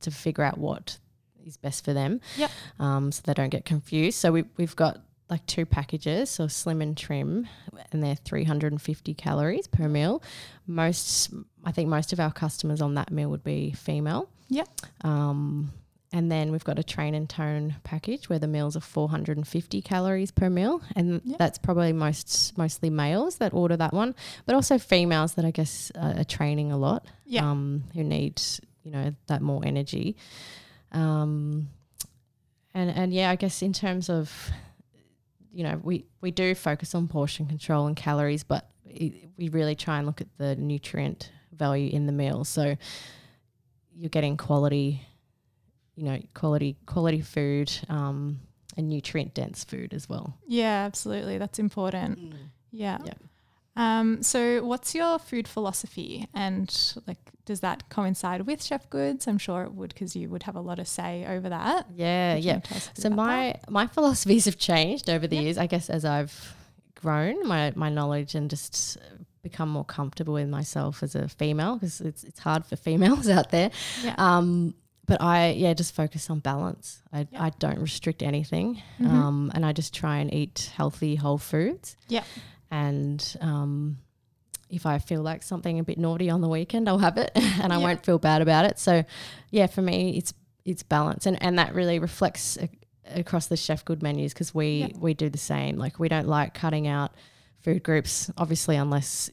to 0.02 0.12
figure 0.12 0.44
out 0.44 0.58
what 0.58 0.98
is 1.46 1.58
best 1.58 1.84
for 1.84 1.94
them. 1.94 2.22
Yep. 2.38 2.52
Um, 2.80 3.12
so 3.12 3.22
they 3.26 3.34
don't 3.34 3.50
get 3.50 3.66
confused. 3.66 4.18
So 4.18 4.32
we 4.32 4.46
we've 4.58 4.76
got 4.76 5.00
like 5.30 5.46
two 5.46 5.66
packages, 5.66 6.30
so 6.30 6.48
slim 6.48 6.82
and 6.82 6.98
trim, 6.98 7.48
and 7.92 8.04
they're 8.04 8.16
350 8.16 9.14
calories 9.14 9.68
per 9.68 9.88
meal. 9.88 10.24
Most, 10.66 11.32
I 11.64 11.72
think, 11.72 11.88
most 11.88 12.12
of 12.14 12.20
our 12.20 12.32
customers 12.32 12.82
on 12.82 12.96
that 12.96 13.12
meal 13.12 13.30
would 13.30 13.44
be 13.44 13.72
female. 13.72 14.30
Yeah. 14.48 14.64
Um, 15.02 15.72
and 16.12 16.32
then 16.32 16.52
we've 16.52 16.64
got 16.64 16.80
a 16.80 16.84
train 16.84 17.14
and 17.14 17.30
tone 17.30 17.76
package 17.84 18.30
where 18.30 18.40
the 18.40 18.48
meals 18.48 18.76
are 18.76 18.80
450 18.82 19.82
calories 19.82 20.32
per 20.32 20.50
meal, 20.50 20.82
and 20.96 21.22
Yep. 21.24 21.38
that's 21.38 21.58
probably 21.60 21.94
most 21.94 22.58
mostly 22.58 22.90
males 22.90 23.38
that 23.38 23.54
order 23.54 23.78
that 23.78 23.94
one, 23.94 24.16
but 24.46 24.56
also 24.56 24.78
females 24.78 25.34
that 25.36 25.46
I 25.46 25.52
guess 25.52 25.92
uh, 25.96 26.16
are 26.18 26.24
training 26.24 26.72
a 26.72 26.78
lot, 26.78 27.06
Yeah. 27.26 27.50
um, 27.50 27.84
who 27.94 28.04
need 28.04 28.42
you 28.84 28.92
know 28.92 29.14
that 29.28 29.42
more 29.42 29.62
energy. 29.66 30.16
Um, 30.92 31.70
and 32.74 32.90
and 32.90 33.14
yeah, 33.14 33.30
I 33.30 33.36
guess 33.36 33.62
in 33.62 33.74
terms 33.74 34.10
of 34.10 34.50
you 35.52 35.64
know 35.64 35.80
we 35.84 36.06
we 36.22 36.32
do 36.32 36.56
focus 36.56 36.96
on 36.96 37.08
portion 37.08 37.46
control 37.46 37.86
and 37.88 37.96
calories, 37.96 38.44
but 38.44 38.68
it, 38.86 39.30
we 39.38 39.50
really 39.50 39.76
try 39.76 39.98
and 39.98 40.08
look 40.08 40.22
at 40.22 40.28
the 40.38 40.56
nutrient 40.56 41.32
value 41.54 41.90
in 41.92 42.06
the 42.08 42.12
meal. 42.12 42.44
So 42.46 42.76
you're 43.96 44.10
getting 44.10 44.38
quality, 44.38 45.06
you 46.00 46.06
know, 46.06 46.20
quality 46.34 46.78
quality 46.86 47.22
food 47.22 47.70
um, 47.90 48.40
and 48.78 48.88
nutrient 48.90 49.34
dense 49.34 49.64
food 49.64 49.94
as 49.94 50.08
well. 50.08 50.38
Yeah, 50.48 50.86
absolutely. 50.86 51.38
That's 51.38 51.60
important. 51.60 52.34
Yeah. 52.72 53.00
Yeah. 53.04 53.14
Um, 53.76 54.24
so 54.24 54.64
what's 54.64 54.94
your 54.96 55.20
food 55.20 55.48
philosophy 55.48 56.28
and 56.34 56.68
like 57.08 57.18
does 57.46 57.60
that 57.62 57.90
coincide 57.90 58.42
with 58.48 58.64
Chef 58.64 58.90
Goods? 58.90 59.28
I'm 59.28 59.38
sure 59.38 59.64
it 59.64 59.74
would 59.74 59.90
because 59.94 60.16
you 60.16 60.30
would 60.30 60.44
have 60.44 60.56
a 60.56 60.62
lot 60.62 60.80
of 60.80 60.88
say 60.88 61.26
over 61.28 61.50
that. 61.50 61.88
Yeah, 61.96 62.36
Would 62.36 62.44
you 62.44 62.52
yeah. 62.52 62.60
tell 62.60 62.78
us 62.78 62.88
a 62.88 62.90
bit 62.94 63.02
So 63.02 63.08
about 63.08 63.18
my 63.18 63.56
my 63.70 63.88
philosophies 63.88 64.46
have 64.46 64.58
changed 64.58 65.10
over 65.10 65.28
the 65.28 65.36
Yeah. 65.36 65.42
years. 65.44 65.58
I 65.58 65.68
guess 65.68 65.90
as 65.90 66.06
I've 66.06 66.56
grown 66.96 67.48
my 67.48 67.74
my 67.76 67.90
knowledge 67.90 68.36
and 68.36 68.50
just 68.50 68.98
become 69.42 69.70
more 69.70 69.86
comfortable 69.86 70.34
with 70.34 70.50
myself 70.50 71.02
as 71.02 71.16
a 71.16 71.28
female 71.30 71.76
because 71.76 72.02
it's 72.02 72.24
it's 72.24 72.40
hard 72.40 72.66
for 72.66 72.76
females 72.76 73.30
out 73.38 73.50
there. 73.52 73.72
Yeah. 74.04 74.16
Um, 74.18 74.74
but 75.10 75.22
I 75.22 75.50
yeah 75.52 75.74
just 75.74 75.94
focus 75.94 76.30
on 76.30 76.40
balance. 76.40 77.02
I 77.12 77.28
Yeah. 77.32 77.44
I 77.46 77.50
don't 77.60 77.80
restrict 77.80 78.24
anything, 78.24 78.82
Mhm. 79.00 79.08
um, 79.10 79.52
and 79.54 79.66
I 79.66 79.74
just 79.74 79.94
try 79.94 80.20
and 80.20 80.34
eat 80.34 80.72
healthy 80.76 81.16
whole 81.16 81.38
foods. 81.40 81.98
Yeah. 82.08 82.24
and 82.72 83.20
um. 83.42 83.98
If 84.72 84.86
I 84.86 85.00
feel 85.00 85.24
like 85.24 85.42
something 85.42 85.80
a 85.80 85.84
bit 85.84 85.98
naughty 85.98 86.30
on 86.30 86.42
the 86.42 86.48
weekend, 86.48 86.88
I'll 86.88 87.00
have 87.00 87.18
it, 87.18 87.32
and 87.64 87.74
I 87.74 87.78
Yeah. 87.80 87.84
won't 87.88 88.06
feel 88.06 88.20
bad 88.20 88.44
about 88.44 88.66
it. 88.66 88.78
So, 88.78 89.04
yeah, 89.50 89.66
for 89.66 89.82
me, 89.82 90.16
it's 90.16 90.32
it's 90.64 90.84
balance, 90.84 91.26
and 91.26 91.42
and 91.42 91.58
that 91.58 91.74
really 91.74 91.98
reflects 91.98 92.56
a, 92.58 92.70
across 93.20 93.48
the 93.48 93.58
chef 93.58 93.84
good 93.84 94.04
menus 94.04 94.32
because 94.32 94.54
we 94.54 94.70
Yeah. 94.82 94.98
we 95.00 95.16
do 95.16 95.28
the 95.28 95.40
same. 95.40 95.78
Like 95.78 95.98
we 96.00 96.08
don't 96.08 96.28
like 96.28 96.54
cutting 96.54 96.86
out 96.88 97.16
food 97.62 97.82
groups, 97.82 98.30
obviously, 98.38 98.76
unless 98.76 99.32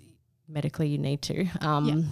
medically 0.48 0.88
you 0.88 0.96
need 0.98 1.20
to. 1.22 1.46
Um, 1.60 2.08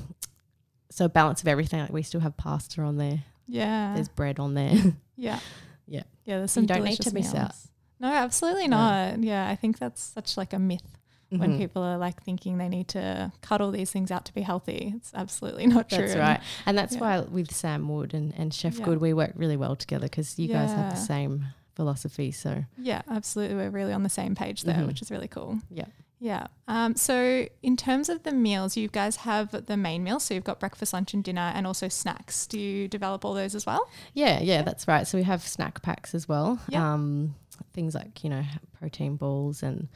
So 0.91 1.09
balance 1.09 1.41
of 1.41 1.49
everything. 1.49 1.81
Like 1.81 1.93
we 1.95 2.03
still 2.03 2.21
have 2.21 2.37
pasta 2.37 2.83
on 2.83 2.99
there. 2.99 3.25
Yeah. 3.47 3.95
There's 3.95 4.09
bread 4.09 4.39
on 4.39 4.55
there. 4.55 4.75
Yeah. 5.17 5.39
Yeah. 5.87 6.03
Yeah. 6.25 6.39
There's 6.39 6.51
some 6.51 6.65
You 6.65 6.69
don't 6.69 6.79
need 6.79 6.97
delicious 6.97 7.07
to 7.07 7.15
miss 7.15 7.35
out. 7.35 7.53
No, 8.01 8.09
absolutely 8.13 8.67
No. 8.67 8.77
not. 8.79 9.23
Yeah. 9.23 9.49
I 9.49 9.55
think 9.55 9.79
that's 9.79 10.03
such 10.03 10.37
like 10.37 10.53
a 10.53 10.59
myth 10.59 10.83
when 11.31 11.53
Mhm. 11.55 11.59
people 11.59 11.83
are 11.83 11.97
like 11.99 12.21
thinking 12.25 12.59
they 12.59 12.69
need 12.69 12.89
to 12.89 13.31
cut 13.43 13.61
all 13.61 13.71
these 13.71 13.93
things 13.93 14.11
out 14.11 14.25
to 14.25 14.35
be 14.35 14.41
healthy. 14.43 14.93
It's 14.97 15.13
absolutely 15.15 15.67
not 15.69 15.89
true. 15.89 15.99
That's 15.99 16.17
right. 16.17 16.41
And 16.67 16.77
that's 16.77 16.95
Yeah. 16.95 17.01
why 17.01 17.21
with 17.21 17.55
Sam 17.55 17.89
Wood 17.89 18.13
and, 18.13 18.35
and 18.37 18.53
Chef 18.53 18.79
Yeah. 18.79 18.85
Good, 18.87 19.01
we 19.01 19.13
work 19.15 19.33
really 19.37 19.57
well 19.57 19.77
together 19.77 20.07
because 20.07 20.37
you 20.39 20.49
guys 20.49 20.71
have 20.71 20.91
the 20.93 21.01
same 21.01 21.47
philosophy. 21.77 22.33
So, 22.33 22.65
Yeah, 22.77 23.03
absolutely. 23.09 23.57
We're 23.57 23.71
really 23.71 23.93
on 23.93 24.03
the 24.03 24.09
same 24.09 24.35
page 24.35 24.63
there, 24.63 24.77
Mhm. 24.77 24.87
which 24.89 25.01
is 25.03 25.11
really 25.13 25.29
cool. 25.29 25.61
Yeah. 25.71 25.87
Yeah. 26.25 26.47
Um, 26.69 26.97
so, 26.97 27.47
in 27.63 27.77
terms 27.77 28.09
of 28.09 28.23
the 28.23 28.33
meals, 28.33 28.79
you 28.79 28.89
guys 28.89 29.17
have 29.17 29.67
the 29.67 29.77
main 29.77 30.03
meal. 30.03 30.19
So, 30.19 30.33
you've 30.33 30.43
got 30.43 30.59
breakfast, 30.59 30.95
lunch, 30.95 31.13
and 31.13 31.23
dinner, 31.23 31.53
and 31.55 31.67
also 31.67 31.89
snacks. 31.89 32.47
Do 32.47 32.59
you 32.59 32.89
develop 32.89 33.27
all 33.27 33.35
those 33.35 33.55
as 33.55 33.67
well? 33.67 33.87
yeah, 34.15 34.41
yeah, 34.41 34.63
that's 34.63 34.89
right. 34.89 35.07
So 35.07 35.19
we 35.19 35.25
have 35.25 35.43
snack 35.43 35.83
packs 35.83 36.15
as 36.15 36.27
well. 36.27 36.59
Yeah. 36.71 36.95
Um, 36.95 37.35
things 37.75 37.95
like, 37.95 38.25
you 38.25 38.31
know, 38.31 38.43
protein 38.79 39.17
balls 39.17 39.63
and 39.63 39.89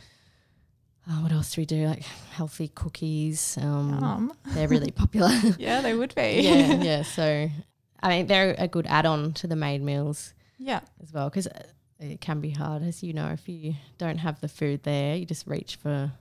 uh, 1.08 1.22
what 1.22 1.32
else 1.32 1.54
do 1.54 1.62
we 1.62 1.66
do? 1.66 1.86
Like 1.86 2.02
healthy 2.32 2.68
cookies. 2.68 3.56
Um, 3.58 4.04
Um, 4.04 4.32
They're 4.48 4.68
really 4.68 4.90
popular. 5.02 5.30
yeah, 5.58 5.80
they 5.80 5.94
would 5.94 6.14
be. 6.14 6.40
yeah, 6.42 6.74
yeah. 6.82 7.02
So, 7.16 7.48
I 8.02 8.08
mean, 8.10 8.26
they're 8.26 8.54
a 8.58 8.68
good 8.68 8.86
add 8.86 9.06
on 9.06 9.32
to 9.34 9.46
the 9.46 9.56
main 9.56 9.82
meals 9.82 10.34
yeah. 10.58 10.80
as 11.02 11.10
well 11.10 11.30
because 11.30 11.48
it 12.00 12.20
can 12.20 12.40
be 12.40 12.50
hard, 12.50 12.82
as 12.82 13.02
you 13.02 13.12
know, 13.12 13.28
if 13.28 13.48
you 13.48 13.74
don't 13.98 14.18
have 14.18 14.40
the 14.40 14.48
food 14.48 14.82
there, 14.84 15.16
you 15.16 15.26
just 15.26 15.46
reach 15.46 15.76
for, 15.76 16.12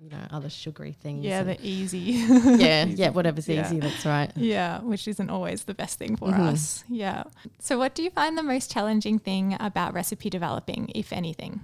you 0.00 0.08
know, 0.10 0.18
other 0.30 0.48
sugary 0.48 0.92
things. 0.92 1.24
Yeah, 1.24 1.42
the 1.42 1.58
easy. 1.60 1.98
yeah, 1.98 2.84
yeah, 2.88 3.10
whatever's 3.10 3.48
yeah. 3.48 3.66
easy, 3.66 3.80
that's 3.80 4.06
right. 4.06 4.30
Yeah, 4.36 4.80
which 4.80 5.08
isn't 5.08 5.30
always 5.30 5.64
the 5.64 5.74
best 5.74 5.98
thing 5.98 6.16
for 6.16 6.28
Mhm. 6.28 6.52
us. 6.52 6.84
Yeah. 6.88 7.24
So, 7.58 7.78
what 7.78 7.94
do 7.94 8.02
you 8.02 8.10
find 8.10 8.38
the 8.38 8.42
most 8.42 8.70
challenging 8.70 9.18
thing 9.18 9.56
about 9.60 9.94
recipe 9.94 10.30
developing, 10.30 10.90
if 10.94 11.12
anything? 11.12 11.60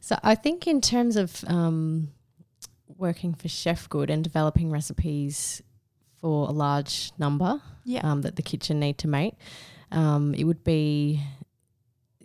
So 0.00 0.16
I 0.22 0.36
think 0.36 0.66
in 0.68 0.80
terms 0.80 1.16
of 1.16 1.44
um, 1.48 2.12
working 2.96 3.34
for 3.34 3.48
Chef 3.48 3.88
Good 3.88 4.10
and 4.10 4.22
developing 4.22 4.70
recipes 4.70 5.60
for 6.20 6.48
a 6.48 6.52
large 6.52 7.10
number 7.18 7.60
Yeah. 7.84 8.08
um, 8.08 8.22
that 8.22 8.36
the 8.36 8.42
kitchen 8.42 8.78
need 8.78 8.98
to 8.98 9.08
make, 9.08 9.34
um, 9.90 10.34
it 10.34 10.44
would 10.44 10.62
be, 10.62 11.20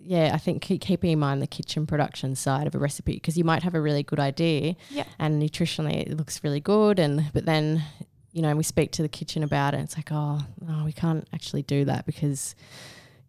yeah, 0.06 0.32
I 0.34 0.38
think 0.38 0.62
keep, 0.62 0.82
keeping 0.82 1.12
in 1.12 1.20
mind 1.20 1.42
the 1.42 1.48
kitchen 1.48 1.88
production 1.88 2.36
side 2.36 2.68
of 2.68 2.76
a 2.76 2.80
recipe 2.80 3.14
because 3.14 3.38
you 3.38 3.44
might 3.44 3.64
have 3.64 3.74
a 3.76 3.82
really 3.82 4.04
good 4.04 4.20
idea, 4.20 4.76
Yeah. 4.90 5.06
and 5.20 5.42
nutritionally 5.42 6.02
it 6.02 6.18
looks 6.18 6.44
really 6.44 6.60
good, 6.60 7.00
and 7.00 7.32
but 7.34 7.46
then 7.46 7.84
you 8.32 8.42
know 8.42 8.56
we 8.56 8.64
speak 8.64 8.92
to 8.94 9.02
the 9.02 9.10
kitchen 9.10 9.44
about 9.44 9.74
it, 9.74 9.78
and 9.78 9.86
it's 9.86 9.96
like, 9.98 10.10
oh, 10.12 10.40
no, 10.62 10.84
we 10.86 10.92
can't 10.92 11.28
actually 11.34 11.62
do 11.64 11.86
that 11.86 12.06
because 12.06 12.56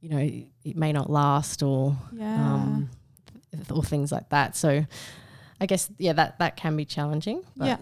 you 0.01 0.09
know 0.11 0.19
it 0.65 0.77
may 0.77 0.93
not 0.93 1.09
last 1.11 1.63
or 1.63 1.97
yeah. 2.13 2.45
um, 2.55 2.91
or 3.73 3.83
things 3.83 4.11
like 4.11 4.29
that. 4.31 4.57
So 4.57 4.85
I 5.61 5.67
guess 5.67 5.91
yeah, 5.99 6.13
that 6.15 6.39
that 6.41 6.57
can 6.57 6.77
be 6.77 6.85
challenging. 6.85 7.43
But 7.57 7.67
Yeah. 7.67 7.77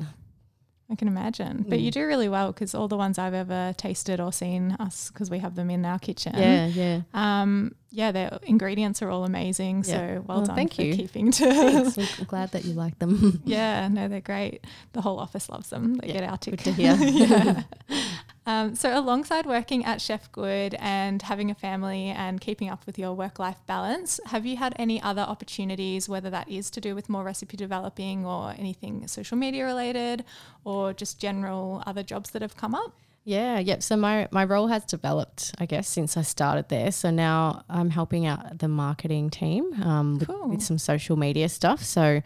I 0.92 0.94
can 0.94 1.08
imagine. 1.08 1.64
But 1.68 1.80
you 1.80 1.90
Mm. 1.90 1.94
do 1.94 2.06
really 2.06 2.28
well 2.28 2.52
because 2.52 2.74
all 2.74 2.86
the 2.86 2.96
ones 2.98 3.18
I've 3.18 3.32
ever 3.34 3.72
tasted 3.78 4.20
or 4.20 4.30
seen 4.32 4.76
us, 4.78 5.10
because 5.10 5.30
we 5.30 5.38
have 5.38 5.54
them 5.54 5.70
in 5.70 5.84
our 5.86 5.98
kitchen. 5.98 6.34
yeah, 6.36 6.66
yeah. 6.66 7.00
Um, 7.14 7.74
yeah, 7.90 8.12
their 8.12 8.38
ingredients 8.42 9.00
are 9.02 9.10
all 9.10 9.24
amazing. 9.24 9.78
Yeah. 9.78 9.92
So 9.94 10.24
well, 10.26 10.38
Well, 10.38 10.46
done 10.46 10.56
thank 10.56 10.74
for 10.74 10.82
you. 10.82 10.94
keeping 10.94 11.30
to. 11.32 11.44
Thanks. 11.52 11.98
I'm- 11.98 12.08
I'm 12.20 12.24
glad 12.26 12.50
that 12.52 12.64
you 12.66 12.74
like 12.74 12.98
them. 12.98 13.42
yeah, 13.46 13.88
no, 13.88 14.06
they're 14.08 14.20
great. 14.20 14.64
The 14.92 15.00
whole 15.00 15.18
office 15.18 15.48
loves 15.48 15.70
them. 15.70 15.94
They 15.96 16.08
Yeah, 16.08 16.20
get 16.20 16.24
our 16.30 16.36
tick. 16.36 16.56
good 16.62 16.64
to 16.64 16.72
hear. 16.80 16.94
yeah. 17.00 17.62
Um, 18.44 18.74
so, 18.74 18.98
alongside 18.98 19.46
working 19.46 19.84
at 19.84 20.00
Chef 20.00 20.30
Good 20.32 20.74
and 20.80 21.22
having 21.22 21.50
a 21.50 21.54
family 21.54 22.08
and 22.08 22.40
keeping 22.40 22.68
up 22.68 22.84
with 22.86 22.98
your 22.98 23.14
work 23.14 23.38
life 23.38 23.58
balance, 23.66 24.18
have 24.26 24.44
you 24.44 24.56
had 24.56 24.74
any 24.78 25.00
other 25.00 25.22
opportunities, 25.22 26.08
whether 26.08 26.28
that 26.30 26.48
is 26.48 26.68
to 26.70 26.80
do 26.80 26.94
with 26.94 27.08
more 27.08 27.22
recipe 27.22 27.56
developing 27.56 28.26
or 28.26 28.54
anything 28.58 29.06
social 29.06 29.36
media 29.36 29.64
related 29.64 30.24
or 30.64 30.92
just 30.92 31.20
general 31.20 31.82
other 31.86 32.02
jobs 32.02 32.30
that 32.30 32.42
have 32.42 32.56
come 32.56 32.74
up? 32.74 32.92
Yeah, 33.24 33.60
yep. 33.60 33.84
So 33.84 33.96
my 33.96 34.26
my 34.32 34.44
role 34.44 34.66
has 34.66 34.84
developed, 34.84 35.54
I 35.58 35.66
guess, 35.66 35.88
since 35.88 36.16
I 36.16 36.22
started 36.22 36.68
there. 36.68 36.90
So 36.90 37.10
now 37.10 37.64
I'm 37.68 37.90
helping 37.90 38.26
out 38.26 38.58
the 38.58 38.66
marketing 38.66 39.30
team 39.30 39.80
um, 39.82 40.18
with, 40.18 40.28
with 40.46 40.62
some 40.62 40.78
social 40.78 41.16
media 41.16 41.48
stuff. 41.48 41.84
So 41.84 42.22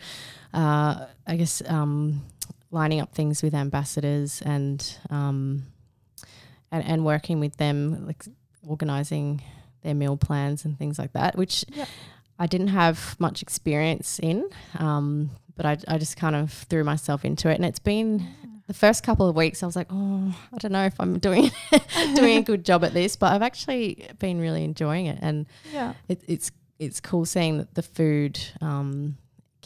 uh, 0.55 1.07
I 1.27 1.37
guess 1.37 1.63
um, 1.67 2.25
lining 2.71 3.01
up 3.01 3.15
things 3.15 3.43
with 3.43 3.55
ambassadors 3.55 4.41
and 4.41 4.99
um, 5.11 5.65
and 6.77 6.85
and 6.87 7.05
working 7.05 7.41
with 7.41 7.57
them, 7.57 8.07
like 8.07 8.25
organizing 8.67 9.43
their 9.83 9.95
meal 9.95 10.17
plans 10.17 10.65
and 10.65 10.79
things 10.79 10.99
like 10.99 11.13
that, 11.13 11.37
which 11.37 11.65
Yep. 11.75 11.89
I 12.39 12.47
didn't 12.47 12.69
have 12.69 13.17
much 13.19 13.43
experience 13.43 14.19
in. 14.19 14.49
Um, 14.79 15.31
but 15.57 15.65
I, 15.65 15.79
I 15.89 15.97
just 15.99 16.17
kind 16.19 16.37
of 16.37 16.53
threw 16.53 16.85
myself 16.85 17.25
into 17.25 17.49
it, 17.49 17.55
and 17.55 17.65
it's 17.65 17.79
been 17.79 18.27
the 18.67 18.75
first 18.75 19.03
couple 19.03 19.27
of 19.29 19.35
weeks. 19.37 19.63
I 19.63 19.67
was 19.67 19.75
like, 19.77 19.87
oh, 19.91 20.37
I 20.53 20.59
don't 20.59 20.73
know 20.73 20.85
if 20.85 20.95
I'm 21.01 21.19
doing 21.19 21.51
doing 22.15 22.37
a 22.37 22.43
good 22.43 22.63
job 22.65 22.85
at 22.85 22.93
this, 22.93 23.17
but 23.17 23.33
I've 23.33 23.41
actually 23.43 24.07
been 24.19 24.39
really 24.39 24.65
enjoying 24.65 25.07
it, 25.07 25.19
and 25.23 25.47
Yeah. 25.73 25.95
it, 26.09 26.21
it's 26.29 26.51
it's 26.79 27.01
cool 27.01 27.25
seeing 27.25 27.57
that 27.59 27.75
the 27.75 27.83
food 27.83 28.39
um, 28.61 29.17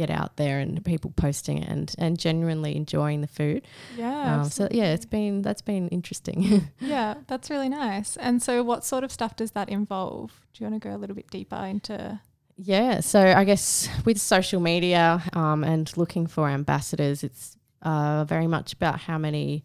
get 0.02 0.10
out 0.20 0.32
there 0.36 0.56
and 0.64 0.84
people 0.84 1.10
posting 1.26 1.56
it 1.62 1.68
and 1.74 1.86
and 1.98 2.18
genuinely 2.26 2.72
enjoying 2.82 3.20
the 3.20 3.32
food. 3.40 3.60
Yeah. 3.96 4.22
Um, 4.42 4.44
so 4.50 4.62
yeah, 4.70 4.94
it's 4.96 5.06
been 5.16 5.42
that's 5.42 5.62
been 5.72 5.88
interesting. 5.98 6.38
Yeah, 6.80 7.14
that's 7.30 7.50
really 7.50 7.68
nice. 7.68 8.16
And 8.26 8.42
so, 8.46 8.52
what 8.70 8.84
sort 8.84 9.04
of 9.04 9.10
stuff 9.12 9.32
does 9.36 9.50
that 9.52 9.68
involve? 9.68 10.30
Do 10.52 10.56
you 10.64 10.70
want 10.70 10.82
to 10.82 10.88
go 10.88 10.94
a 10.94 10.98
little 10.98 11.16
bit 11.16 11.28
deeper 11.30 11.62
into? 11.72 12.20
Yeah, 12.56 13.00
so 13.00 13.20
I 13.20 13.44
guess 13.44 13.88
with 14.04 14.18
social 14.18 14.60
media 14.60 15.22
um, 15.32 15.64
and 15.64 15.86
looking 15.96 16.26
for 16.28 16.48
ambassadors, 16.48 17.22
it's 17.24 17.56
uh, 17.82 18.24
very 18.24 18.46
much 18.46 18.72
about 18.74 19.00
how 19.08 19.18
many 19.18 19.64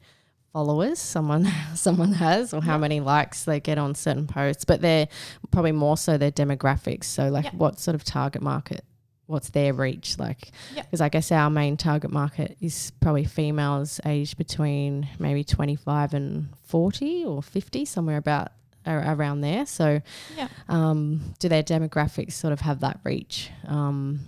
followers 0.53 0.99
someone 0.99 1.45
someone 1.75 2.13
has 2.13 2.53
or 2.53 2.61
how 2.61 2.75
Yeah. 2.75 2.85
many 2.87 2.99
likes 3.01 3.43
they 3.45 3.59
get 3.59 3.77
on 3.77 3.95
certain 3.95 4.27
posts. 4.27 4.63
But 4.65 4.79
they're 4.81 5.07
probably 5.51 5.73
more 5.73 5.97
so 5.97 6.17
their 6.17 6.31
demographics. 6.31 7.05
So 7.05 7.27
like 7.29 7.45
Yeah. 7.45 7.57
what 7.57 7.79
sort 7.79 7.95
of 7.95 8.03
target 8.03 8.41
market, 8.41 8.83
what's 9.27 9.49
their 9.49 9.73
reach 9.73 10.19
like? 10.19 10.51
Because 10.75 11.01
I 11.01 11.09
guess 11.09 11.31
our 11.31 11.49
main 11.49 11.77
target 11.77 12.11
market 12.11 12.57
is 12.61 12.91
probably 13.01 13.25
females 13.25 13.99
aged 14.05 14.37
between 14.37 15.07
maybe 15.19 15.43
twenty 15.43 15.75
five 15.75 16.13
and 16.13 16.49
forty 16.63 17.23
or 17.25 17.41
fifty, 17.41 17.85
somewhere 17.85 18.17
about 18.17 18.49
ar- 18.85 19.13
around 19.15 19.41
there. 19.41 19.65
So 19.65 20.01
Yeah. 20.37 20.47
um, 20.69 21.33
do 21.39 21.49
their 21.49 21.63
demographics 21.63 22.33
sort 22.33 22.53
of 22.53 22.61
have 22.61 22.81
that 22.81 22.99
reach? 23.03 23.49
Um, 23.67 24.19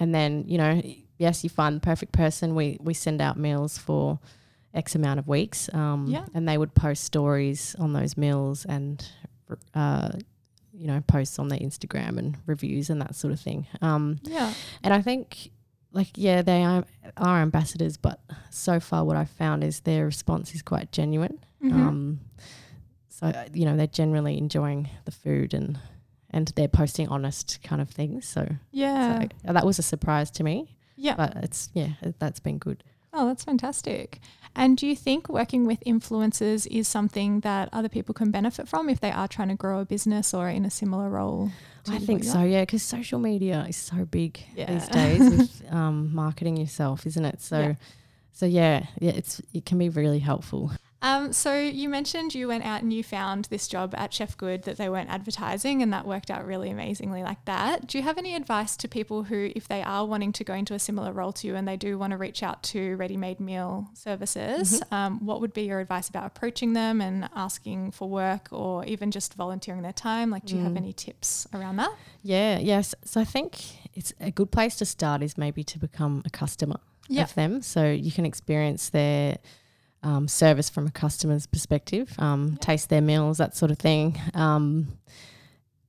and 0.00 0.14
then, 0.14 0.44
you 0.46 0.58
know, 0.58 0.80
yes, 1.18 1.42
you 1.44 1.50
find 1.50 1.76
the 1.76 1.80
perfect 1.80 2.12
person. 2.12 2.54
We, 2.54 2.78
we 2.80 2.94
send 2.94 3.20
out 3.20 3.36
meals 3.36 3.76
for 3.76 4.18
X 4.72 4.94
amount 4.94 5.18
of 5.18 5.26
weeks. 5.26 5.68
Um, 5.74 6.06
Yeah. 6.08 6.24
And 6.34 6.48
they 6.48 6.56
would 6.56 6.74
post 6.74 7.02
stories 7.04 7.74
on 7.78 7.92
those 7.92 8.16
meals 8.16 8.64
and, 8.64 9.04
uh, 9.74 10.10
you 10.78 10.86
know, 10.86 11.00
posts 11.06 11.38
on 11.38 11.48
their 11.48 11.58
Instagram 11.58 12.18
and 12.18 12.36
reviews 12.46 12.88
and 12.88 13.00
that 13.02 13.14
sort 13.16 13.32
of 13.32 13.40
thing. 13.40 13.66
Um, 13.82 14.18
Yeah. 14.22 14.52
and 14.84 14.94
I 14.94 15.02
think, 15.02 15.50
like, 15.92 16.10
yeah, 16.14 16.42
they 16.42 16.62
are, 16.64 16.84
are 17.16 17.40
ambassadors, 17.42 17.96
but 17.96 18.20
so 18.50 18.78
far 18.78 19.04
what 19.04 19.16
I've 19.16 19.30
found 19.30 19.64
is 19.64 19.80
their 19.80 20.04
response 20.06 20.54
is 20.54 20.62
quite 20.62 20.92
genuine. 20.92 21.38
Mhm. 21.62 21.72
Um, 21.72 22.20
so 23.08 23.26
uh, 23.26 23.46
you 23.52 23.64
know 23.64 23.76
they're 23.76 23.88
generally 23.88 24.38
enjoying 24.38 24.88
the 25.04 25.10
food 25.10 25.52
and 25.52 25.80
and 26.30 26.48
they're 26.54 26.68
posting 26.68 27.08
honest 27.08 27.58
kind 27.64 27.80
of 27.82 27.90
things. 27.90 28.26
So, 28.28 28.46
yeah. 28.70 29.22
so 29.44 29.52
that 29.52 29.66
was 29.66 29.78
a 29.80 29.82
surprise 29.82 30.30
to 30.32 30.44
me, 30.44 30.76
yeah. 30.96 31.16
but 31.16 31.34
it's 31.42 31.68
yeah 31.74 31.94
that's 32.20 32.38
been 32.38 32.58
good. 32.58 32.84
Oh, 33.18 33.26
that's 33.26 33.42
fantastic. 33.42 34.20
And 34.54 34.76
do 34.78 34.86
you 34.86 34.94
think 34.94 35.28
working 35.28 35.66
with 35.66 35.80
influencers 35.84 36.68
is 36.70 36.86
something 36.86 37.40
that 37.40 37.68
other 37.72 37.88
people 37.88 38.14
can 38.14 38.30
benefit 38.30 38.68
from 38.68 38.88
if 38.88 39.00
they 39.00 39.10
are 39.10 39.26
trying 39.26 39.48
to 39.48 39.56
grow 39.56 39.80
a 39.80 39.84
business 39.84 40.32
or 40.32 40.48
in 40.48 40.64
a 40.64 40.70
similar 40.70 41.08
role? 41.08 41.50
I 41.88 41.98
think 41.98 42.22
so, 42.22 42.42
yeah, 42.42 42.62
because 42.62 42.82
social 42.84 43.18
media 43.18 43.66
is 43.68 43.76
so 43.76 44.04
big 44.04 44.38
Yeah. 44.54 44.66
these 44.72 44.86
days 44.88 45.28
with 45.62 45.72
um, 45.72 46.14
marketing 46.14 46.56
yourself, 46.58 47.06
isn't 47.06 47.24
it? 47.24 47.40
So, 47.40 47.58
Yeah. 47.60 47.74
so 48.32 48.46
yeah, 48.46 48.86
yeah, 49.00 49.12
it's 49.12 49.42
it 49.52 49.64
can 49.66 49.78
be 49.78 49.88
really 49.88 50.20
helpful. 50.20 50.70
Um, 51.00 51.32
so 51.32 51.56
you 51.56 51.88
mentioned 51.88 52.34
you 52.34 52.48
went 52.48 52.64
out 52.64 52.82
and 52.82 52.92
you 52.92 53.04
found 53.04 53.44
this 53.46 53.68
job 53.68 53.94
at 53.96 54.12
Chef 54.12 54.36
Good 54.36 54.64
that 54.64 54.78
they 54.78 54.88
weren't 54.88 55.10
advertising, 55.10 55.80
and 55.80 55.92
that 55.92 56.06
worked 56.06 56.28
out 56.28 56.44
really 56.44 56.70
amazingly 56.70 57.22
like 57.22 57.44
that. 57.44 57.86
Do 57.86 57.98
you 57.98 58.02
have 58.02 58.18
any 58.18 58.34
advice 58.34 58.76
to 58.78 58.88
people 58.88 59.22
who, 59.22 59.52
if 59.54 59.68
they 59.68 59.80
are 59.82 60.04
wanting 60.04 60.32
to 60.32 60.42
go 60.42 60.54
into 60.54 60.74
a 60.74 60.78
similar 60.80 61.12
role 61.12 61.32
to 61.34 61.46
you 61.46 61.54
and 61.54 61.68
they 61.68 61.76
do 61.76 61.96
want 61.98 62.10
to 62.10 62.16
reach 62.16 62.42
out 62.42 62.64
to 62.64 62.96
ready-made 62.96 63.38
meal 63.38 63.88
services, 63.94 64.82
um, 64.90 65.24
what 65.24 65.40
would 65.40 65.52
be 65.52 65.62
your 65.62 65.78
advice 65.78 66.08
about 66.08 66.26
approaching 66.26 66.72
them 66.72 67.00
and 67.00 67.28
asking 67.36 67.92
for 67.92 68.08
work, 68.08 68.48
or 68.50 68.84
even 68.84 69.12
just 69.12 69.34
volunteering 69.34 69.82
their 69.82 69.92
time? 69.92 70.30
Like, 70.30 70.46
do 70.46 70.56
you 70.56 70.62
have 70.64 70.76
any 70.76 70.92
tips 70.92 71.46
around 71.54 71.76
that? 71.76 71.94
Yeah, 72.24 72.58
yes. 72.58 72.94
So 73.04 73.20
I 73.20 73.24
think 73.24 73.56
it's 73.94 74.12
a 74.20 74.32
good 74.32 74.50
place 74.50 74.74
to 74.76 74.84
start 74.84 75.22
is 75.22 75.38
maybe 75.38 75.62
to 75.62 75.78
become 75.78 76.22
a 76.24 76.30
customer 76.30 76.80
Yeah. 77.08 77.22
of 77.22 77.34
them, 77.36 77.62
so 77.62 77.88
you 77.88 78.10
can 78.10 78.26
experience 78.26 78.90
their 78.90 79.38
um, 80.02 80.28
service 80.28 80.70
from 80.70 80.86
a 80.86 80.90
customer's 80.90 81.46
perspective, 81.46 82.14
um, 82.18 82.56
taste 82.60 82.88
their 82.88 83.00
meals, 83.00 83.38
that 83.38 83.56
sort 83.56 83.70
of 83.70 83.78
thing. 83.78 84.18
Um, 84.34 84.98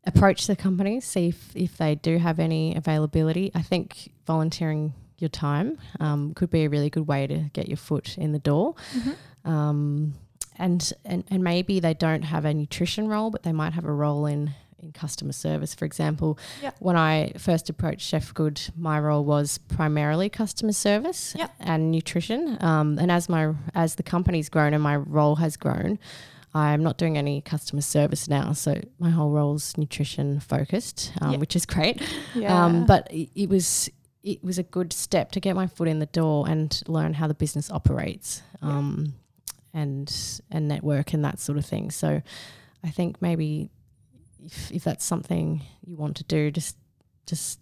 approach 0.06 0.48
the 0.48 0.56
company, 0.56 1.00
see 1.02 1.28
if, 1.28 1.56
if 1.56 1.78
they 1.78 1.96
do 1.96 2.18
have 2.18 2.40
any 2.40 2.76
availability. 2.76 3.52
I 3.54 3.62
think 3.62 4.12
volunteering 4.26 4.94
your 5.18 5.30
time 5.30 5.78
um, 6.00 6.34
could 6.34 6.50
be 6.50 6.64
a 6.64 6.70
really 6.70 6.90
good 6.90 7.08
way 7.08 7.28
to 7.28 7.50
get 7.54 7.68
your 7.68 7.78
foot 7.78 8.18
in 8.18 8.32
the 8.32 8.40
door. 8.40 8.76
Um, 9.46 10.16
and, 10.58 10.92
and 11.06 11.24
and 11.30 11.44
maybe 11.44 11.80
they 11.80 11.94
don't 11.94 12.24
have 12.24 12.46
a 12.46 12.54
nutrition 12.54 13.08
role, 13.08 13.30
but 13.30 13.44
they 13.44 13.54
might 13.54 13.74
have 13.74 13.86
a 13.86 13.94
role 13.94 14.26
in 14.26 14.52
in 14.82 14.92
customer 14.92 15.32
service. 15.34 15.74
For 15.76 15.86
example, 15.86 16.38
Yeah. 16.62 16.72
when 16.80 16.96
I 16.96 17.34
first 17.38 17.70
approached 17.70 18.02
Chef 18.08 18.34
Good, 18.34 18.62
my 18.78 19.00
role 19.00 19.24
was 19.26 19.58
primarily 19.58 20.30
customer 20.30 20.72
service 20.74 21.36
Yeah. 21.38 21.48
and 21.60 21.92
nutrition. 21.92 22.58
Um, 22.62 22.98
and 23.00 23.12
as 23.12 23.30
my 23.30 23.54
as 23.76 23.96
the 23.96 24.04
company's 24.04 24.50
grown 24.50 24.74
and 24.74 24.82
my 24.84 24.96
role 24.96 25.36
has 25.38 25.58
grown, 25.58 26.00
I'm 26.54 26.82
not 26.82 26.98
doing 26.98 27.18
any 27.18 27.42
customer 27.42 27.82
service 27.82 28.28
now. 28.28 28.54
So 28.54 28.82
my 28.98 29.10
whole 29.12 29.30
role's 29.30 29.78
nutrition 29.78 30.40
focused, 30.40 31.12
um, 31.22 31.34
Yeah. 31.34 31.38
which 31.38 31.56
is 31.56 31.66
great. 31.66 32.02
Yeah. 32.36 32.66
Um, 32.66 32.86
but 32.86 33.12
it, 33.12 33.30
it 33.36 33.50
was 33.50 33.90
it 34.22 34.44
was 34.44 34.58
a 34.58 34.64
good 34.64 34.92
step 34.92 35.32
to 35.32 35.40
get 35.40 35.56
my 35.56 35.66
foot 35.68 35.88
in 35.88 36.00
the 36.00 36.06
door 36.08 36.48
and 36.48 36.82
learn 36.88 37.14
how 37.14 37.26
the 37.28 37.34
business 37.34 37.72
operates, 37.72 38.42
um, 38.62 39.14
and 39.74 40.42
and 40.52 40.68
network 40.68 41.14
and 41.14 41.24
that 41.24 41.40
sort 41.40 41.58
of 41.58 41.66
thing. 41.66 41.90
So 41.92 42.22
I 42.84 42.90
think 42.90 43.22
maybe 43.22 43.70
if 44.46 44.72
if 44.72 44.84
that's 44.84 45.06
something 45.06 45.64
you 45.86 45.98
want 45.98 46.18
to 46.18 46.24
do, 46.24 46.52
just 46.52 46.78
just 47.26 47.60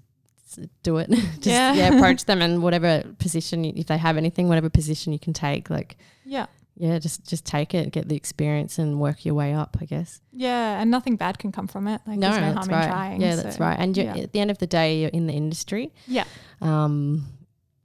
do 0.84 0.98
it. 0.98 1.10
just 1.10 1.46
Yeah. 1.46 1.74
yeah. 1.74 1.96
approach 1.96 2.26
them 2.26 2.42
and 2.42 2.64
whatever 2.64 3.04
position 3.20 3.64
you, 3.64 3.74
if 3.76 3.88
they 3.88 3.98
have 3.98 4.18
anything, 4.18 4.48
whatever 4.48 4.70
position 4.70 5.14
you 5.14 5.20
can 5.20 5.34
take, 5.34 5.70
like 5.70 5.98
yeah. 6.26 6.48
yeah, 6.76 7.00
just 7.00 7.28
just 7.28 7.46
take 7.46 7.74
it, 7.74 7.92
get 7.92 8.08
the 8.08 8.16
experience, 8.16 8.80
and 8.80 9.00
work 9.00 9.26
your 9.26 9.36
way 9.36 9.54
up. 9.54 9.78
I 9.82 9.86
guess. 9.86 10.22
Yeah. 10.32 10.80
And 10.82 10.90
nothing 10.90 11.16
bad 11.16 11.40
can 11.40 11.52
come 11.52 11.68
from 11.68 11.88
it. 11.88 12.02
Like, 12.08 12.20
there's 12.20 12.36
no 12.36 12.54
that's 12.54 12.68
harm 12.68 12.70
right. 12.70 12.84
in 12.84 12.90
trying. 12.90 13.22
yeah, 13.22 13.36
that's 13.36 13.60
right. 13.60 13.78
And 13.80 13.96
you're, 13.96 14.06
yeah. 14.06 14.24
at 14.24 14.34
the 14.34 14.40
end 14.40 14.52
of 14.52 14.58
the 14.58 14.68
day, 14.68 15.02
you're 15.02 15.10
in 15.10 15.28
the 15.28 15.34
industry. 15.34 15.94
Yeah. 16.08 16.26
Um, 16.62 17.28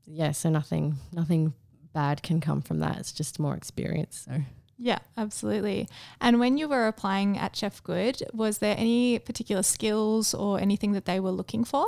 yeah, 0.06 0.32
so 0.32 0.50
nothing 0.50 0.96
nothing 1.12 1.54
bad 1.92 2.22
can 2.22 2.40
come 2.40 2.62
from 2.62 2.80
that. 2.80 2.98
It's 2.98 3.12
just 3.12 3.38
more 3.38 3.54
experience. 3.54 4.26
So 4.26 4.40
Yeah, 4.84 4.98
absolutely. 5.16 5.88
And 6.20 6.40
when 6.40 6.58
you 6.58 6.66
were 6.68 6.88
applying 6.88 7.38
at 7.38 7.54
Chef 7.54 7.82
Good, 7.84 8.20
was 8.32 8.58
there 8.58 8.74
any 8.76 9.18
particular 9.20 9.62
skills 9.62 10.34
or 10.34 10.58
anything 10.58 10.90
that 10.92 11.04
they 11.04 11.20
were 11.20 11.30
looking 11.30 11.62
for? 11.64 11.86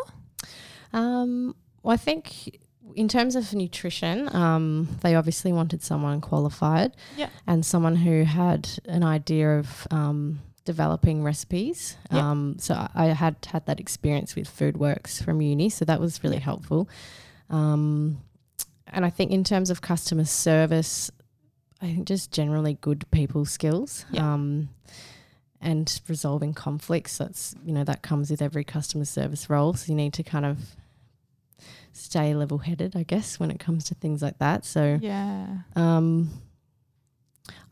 um, 0.92 1.54
well, 1.82 1.92
I 1.92 1.96
think 1.96 2.58
in 2.94 3.08
terms 3.08 3.34
of 3.34 3.52
nutrition, 3.52 4.34
um, 4.34 4.88
they 5.02 5.14
obviously 5.16 5.52
wanted 5.52 5.82
someone 5.82 6.20
qualified 6.20 6.92
Yeah. 7.16 7.30
and 7.46 7.66
someone 7.66 7.96
who 7.96 8.22
had 8.22 8.68
an 8.84 9.02
idea 9.02 9.58
of 9.58 9.86
um, 9.90 10.40
developing 10.64 11.24
recipes. 11.24 11.96
Yeah. 12.12 12.30
Um, 12.30 12.56
so 12.60 12.86
I- 12.94 13.06
had 13.06 13.36
had 13.46 13.66
that 13.66 13.80
experience 13.80 14.36
with 14.36 14.46
FoodWorks 14.48 15.22
from 15.24 15.40
uni, 15.40 15.68
so 15.68 15.84
that 15.84 15.98
was 16.00 16.22
really 16.22 16.38
helpful. 16.38 16.88
Um, 17.50 18.20
and 18.86 19.04
I 19.04 19.10
think 19.10 19.32
in 19.32 19.42
terms 19.44 19.70
of 19.70 19.80
customer 19.80 20.24
service, 20.24 21.10
I 21.84 21.94
think 21.94 22.06
just 22.08 22.32
generally 22.32 22.78
good 22.80 23.04
people 23.10 23.44
skills. 23.44 24.04
Yeah. 24.10 24.32
Um, 24.34 24.70
and 25.60 26.00
resolving 26.08 26.52
conflicts. 26.54 27.16
That's 27.18 27.54
you 27.64 27.72
know 27.72 27.84
that 27.84 28.02
comes 28.02 28.30
with 28.30 28.42
every 28.42 28.64
customer 28.64 29.04
service 29.06 29.48
role. 29.48 29.74
So 29.74 29.92
you 29.92 29.96
need 29.96 30.12
to 30.14 30.22
kind 30.22 30.44
of 30.44 30.58
stay 31.92 32.34
level 32.34 32.58
headed, 32.58 32.96
I 32.96 33.02
guess, 33.04 33.38
when 33.40 33.50
it 33.50 33.58
comes 33.60 33.84
to 33.84 33.94
things 33.94 34.20
like 34.20 34.38
that. 34.38 34.64
So 34.64 34.98
Yeah. 35.00 35.58
um, 35.76 36.28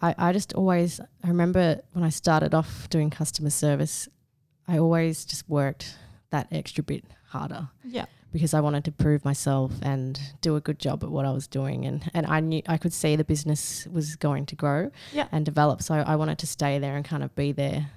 I, 0.00 0.14
I 0.16 0.32
just 0.32 0.52
always, 0.54 1.00
I 1.24 1.28
remember 1.28 1.80
when 1.92 2.04
I 2.04 2.08
started 2.10 2.54
off 2.54 2.88
doing 2.88 3.10
customer 3.10 3.50
service, 3.50 4.08
I 4.68 4.78
always 4.78 5.24
just 5.24 5.48
worked 5.48 5.96
that 6.30 6.46
extra 6.52 6.84
bit 6.84 7.04
harder. 7.28 7.68
Yeah. 7.84 8.06
Because 8.32 8.54
I 8.54 8.60
wanted 8.60 8.84
to 8.86 8.92
prove 8.92 9.24
myself 9.24 9.72
and 9.82 10.18
do 10.40 10.56
a 10.56 10.60
good 10.60 10.78
job 10.78 11.04
at 11.04 11.10
what 11.10 11.26
I 11.26 11.30
was 11.32 11.46
doing. 11.46 11.84
And, 11.84 12.10
and 12.14 12.26
I 12.26 12.40
knew 12.40 12.62
I 12.66 12.78
could 12.78 12.92
see 12.92 13.14
the 13.14 13.24
business 13.24 13.86
was 13.92 14.16
going 14.16 14.46
to 14.46 14.56
grow 14.56 14.90
Yeah. 15.12 15.28
and 15.30 15.44
develop. 15.44 15.82
So 15.82 15.94
I 15.94 16.16
wanted 16.16 16.38
to 16.38 16.46
stay 16.46 16.78
there 16.78 16.96
and 16.96 17.04
kind 17.04 17.22
of 17.22 17.34
be 17.34 17.52
there 17.52 17.90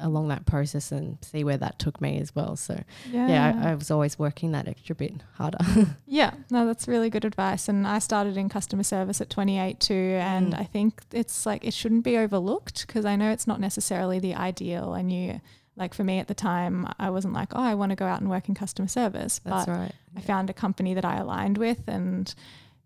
along 0.00 0.28
that 0.28 0.46
process 0.46 0.92
and 0.92 1.18
see 1.22 1.42
where 1.42 1.56
that 1.56 1.78
took 1.80 2.00
me 2.00 2.18
as 2.20 2.32
well. 2.34 2.54
So 2.56 2.82
Yeah. 3.10 3.28
yeah, 3.28 3.60
I, 3.62 3.70
I 3.70 3.74
was 3.74 3.90
always 3.90 4.16
working 4.18 4.52
that 4.52 4.68
extra 4.68 4.94
bit 4.94 5.14
harder. 5.34 5.58
Yeah, 6.06 6.32
no, 6.50 6.64
that's 6.66 6.88
really 6.88 7.10
good 7.10 7.24
advice. 7.24 7.68
And 7.68 7.86
I 7.86 7.98
started 7.98 8.36
in 8.36 8.48
customer 8.48 8.84
service 8.84 9.20
at 9.20 9.28
28 9.28 9.80
too. 9.80 9.94
And 10.20 10.54
Mm. 10.54 10.60
I 10.60 10.64
think 10.64 11.02
it's 11.12 11.44
like 11.46 11.64
it 11.64 11.74
shouldn't 11.74 12.04
be 12.04 12.16
overlooked 12.16 12.86
because 12.86 13.04
I 13.04 13.16
know 13.16 13.30
it's 13.30 13.46
not 13.46 13.60
necessarily 13.60 14.18
the 14.20 14.34
ideal. 14.34 14.94
And 14.94 15.12
you, 15.12 15.40
like 15.78 15.94
for 15.94 16.04
me 16.04 16.18
at 16.18 16.26
the 16.28 16.34
time, 16.34 16.86
I 16.98 17.10
wasn't 17.10 17.34
like, 17.34 17.54
oh, 17.54 17.62
I 17.62 17.74
want 17.74 17.90
to 17.90 17.96
go 17.96 18.04
out 18.06 18.20
and 18.20 18.28
work 18.28 18.48
in 18.48 18.54
customer 18.54 18.88
service. 18.88 19.40
That's 19.44 19.66
but 19.66 19.72
right. 19.72 19.92
I 20.16 20.20
found 20.20 20.50
a 20.50 20.52
company 20.52 20.92
that 20.94 21.04
I 21.04 21.16
aligned 21.18 21.56
with. 21.56 21.80
And 21.86 22.34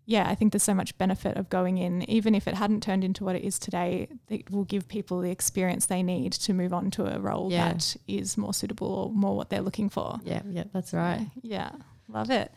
yeah, 0.05 0.29
I 0.29 0.35
think 0.35 0.51
there's 0.51 0.63
so 0.63 0.73
much 0.73 0.97
benefit 0.97 1.37
of 1.37 1.49
going 1.49 1.77
in, 1.77 2.07
even 2.09 2.35
if 2.35 2.47
it 2.47 2.55
hadn't 2.55 2.83
turned 2.83 3.03
into 3.03 3.23
what 3.23 3.35
it 3.35 3.43
is 3.43 3.57
today, 3.57 4.09
it 4.29 4.51
will 4.51 4.65
give 4.65 4.87
people 4.87 5.21
the 5.21 5.31
experience 5.31 5.85
they 5.87 6.03
need 6.03 6.33
to 6.33 6.53
move 6.53 6.73
on 6.73 6.91
to 6.91 7.05
a 7.15 7.19
role 7.19 7.51
Yeah. 7.51 7.69
that 7.73 7.95
is 8.07 8.37
more 8.37 8.53
suitable 8.53 8.87
or 8.93 9.09
more 9.11 9.35
what 9.35 9.49
they're 9.49 9.61
looking 9.61 9.89
for. 9.89 10.19
Yeah, 10.23 10.41
yeah, 10.49 10.65
that's 10.73 10.93
right. 10.93 11.25
Yeah, 11.41 11.71
love 12.09 12.29
it. 12.29 12.51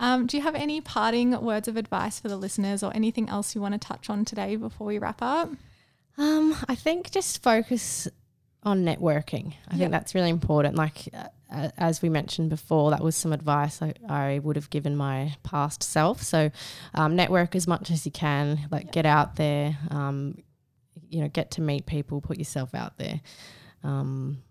Um, 0.00 0.26
do 0.26 0.36
you 0.36 0.42
have 0.42 0.54
any 0.54 0.80
parting 0.80 1.38
words 1.42 1.68
of 1.68 1.76
advice 1.76 2.18
for 2.18 2.28
the 2.28 2.36
listeners 2.36 2.82
or 2.82 2.92
anything 2.94 3.28
else 3.28 3.54
you 3.54 3.60
want 3.60 3.74
to 3.74 3.78
touch 3.78 4.08
on 4.08 4.24
today 4.24 4.56
before 4.56 4.86
we 4.86 4.98
wrap 4.98 5.20
up? 5.22 5.50
Um, 6.18 6.56
I 6.68 6.74
think 6.74 7.10
just 7.10 7.42
focus 7.42 8.08
on 8.62 8.84
networking. 8.84 9.54
I 9.68 9.76
think 9.76 9.90
that's 9.90 10.14
really 10.14 10.30
important. 10.30 10.76
Like 10.76 11.08
uh, 11.12 11.26
uh, 11.52 11.70
as 11.76 12.00
we 12.00 12.08
mentioned 12.08 12.50
before, 12.50 12.90
that 12.90 13.02
was 13.02 13.16
some 13.16 13.32
advice 13.32 13.82
I, 13.82 13.94
I 14.08 14.38
would 14.38 14.56
have 14.56 14.70
given 14.70 14.96
my 14.96 15.34
past 15.42 15.82
self. 15.82 16.22
So 16.22 16.50
um, 16.94 17.16
network 17.16 17.54
as 17.54 17.66
much 17.66 17.90
as 17.90 18.06
you 18.06 18.12
can. 18.12 18.60
Like 18.70 18.92
get 18.92 19.06
out 19.06 19.36
there. 19.36 19.76
Um, 19.90 20.38
you 21.08 21.20
know, 21.20 21.28
get 21.28 21.50
to 21.52 21.60
meet 21.60 21.86
people. 21.86 22.20
Put 22.20 22.38
yourself 22.38 22.74
out 22.74 22.96
there. 22.98 23.20
Um, 23.84 24.42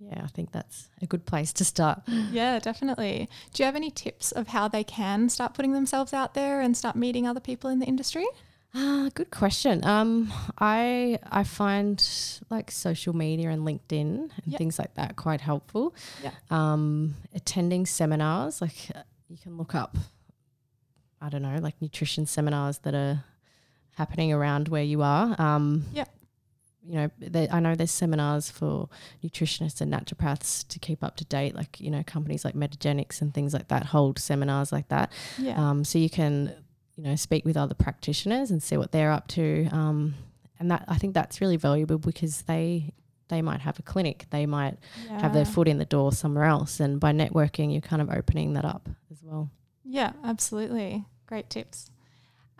yeah, 0.00 0.22
I 0.24 0.28
think 0.28 0.50
that's 0.50 0.88
a 1.02 1.06
good 1.06 1.26
place 1.26 1.52
to 1.54 1.64
start. 1.64 2.02
Yeah, 2.30 2.58
definitely. 2.58 3.28
Do 3.52 3.62
you 3.62 3.66
have 3.66 3.76
any 3.76 3.90
tips 3.90 4.32
of 4.32 4.48
how 4.48 4.68
they 4.68 4.84
can 4.84 5.28
start 5.28 5.52
putting 5.52 5.72
themselves 5.72 6.12
out 6.12 6.34
there 6.34 6.60
and 6.60 6.76
start 6.76 6.96
meeting 6.96 7.26
other 7.26 7.40
people 7.40 7.68
in 7.70 7.80
the 7.80 7.86
industry? 7.86 8.26
Ah, 8.74 9.08
good 9.14 9.30
question. 9.30 9.84
Um, 9.84 10.32
I 10.58 11.18
I 11.30 11.42
find 11.42 12.02
like 12.50 12.70
social 12.70 13.14
media 13.16 13.50
and 13.50 13.66
LinkedIn 13.66 14.30
and 14.30 14.30
Yep. 14.46 14.58
things 14.58 14.78
like 14.78 14.94
that 14.94 15.16
quite 15.16 15.40
helpful. 15.40 15.94
Yeah. 16.22 16.30
Um, 16.50 17.16
attending 17.34 17.84
seminars, 17.86 18.60
like 18.60 18.90
uh, 18.94 19.02
you 19.28 19.38
can 19.38 19.56
look 19.56 19.74
up, 19.74 19.96
I 21.20 21.28
don't 21.28 21.42
know, 21.42 21.58
like 21.60 21.80
nutrition 21.82 22.26
seminars 22.26 22.78
that 22.78 22.94
are 22.94 23.24
happening 23.96 24.32
around 24.32 24.68
where 24.68 24.84
you 24.84 25.02
are. 25.02 25.34
Um, 25.40 25.84
Yep. 25.92 26.08
You 26.82 26.94
know, 26.94 27.10
there, 27.18 27.46
I 27.50 27.60
know 27.60 27.74
there's 27.74 27.90
seminars 27.90 28.50
for 28.50 28.88
nutritionists 29.22 29.80
and 29.82 29.92
naturopaths 29.92 30.66
to 30.68 30.78
keep 30.78 31.04
up 31.04 31.16
to 31.16 31.24
date. 31.26 31.54
Like 31.54 31.78
you 31.80 31.90
know, 31.90 32.02
companies 32.04 32.44
like 32.44 32.54
Metagenics 32.54 33.20
and 33.20 33.34
things 33.34 33.52
like 33.52 33.68
that 33.68 33.86
hold 33.86 34.18
seminars 34.18 34.72
like 34.72 34.88
that. 34.88 35.12
Yeah. 35.38 35.58
Um, 35.60 35.84
so 35.84 35.98
you 35.98 36.08
can, 36.08 36.54
you 37.00 37.08
know, 37.08 37.16
speak 37.16 37.46
with 37.46 37.56
other 37.56 37.74
practitioners 37.74 38.50
and 38.50 38.62
see 38.62 38.76
what 38.76 38.92
they're 38.92 39.10
up 39.10 39.26
to. 39.28 39.66
Um, 39.72 40.14
and 40.58 40.70
that 40.70 40.84
I 40.86 40.98
think 40.98 41.14
that's 41.14 41.40
really 41.40 41.56
valuable 41.56 41.96
because 41.98 42.42
they 42.42 42.92
they 43.28 43.40
might 43.40 43.60
have 43.60 43.78
a 43.78 43.82
clinic, 43.82 44.26
they 44.30 44.44
might 44.44 44.76
have 45.08 45.32
their 45.32 45.44
foot 45.44 45.68
in 45.68 45.78
the 45.78 45.84
door 45.86 46.12
somewhere 46.12 46.44
else, 46.44 46.78
and 46.80 47.00
by 47.00 47.12
networking, 47.12 47.72
you're 47.72 47.80
kind 47.80 48.02
of 48.02 48.10
opening 48.10 48.52
that 48.54 48.64
up 48.64 48.88
as 49.10 49.22
well. 49.22 49.50
Yeah, 49.84 50.12
absolutely. 50.24 51.04
Great 51.26 51.48
tips. 51.48 51.90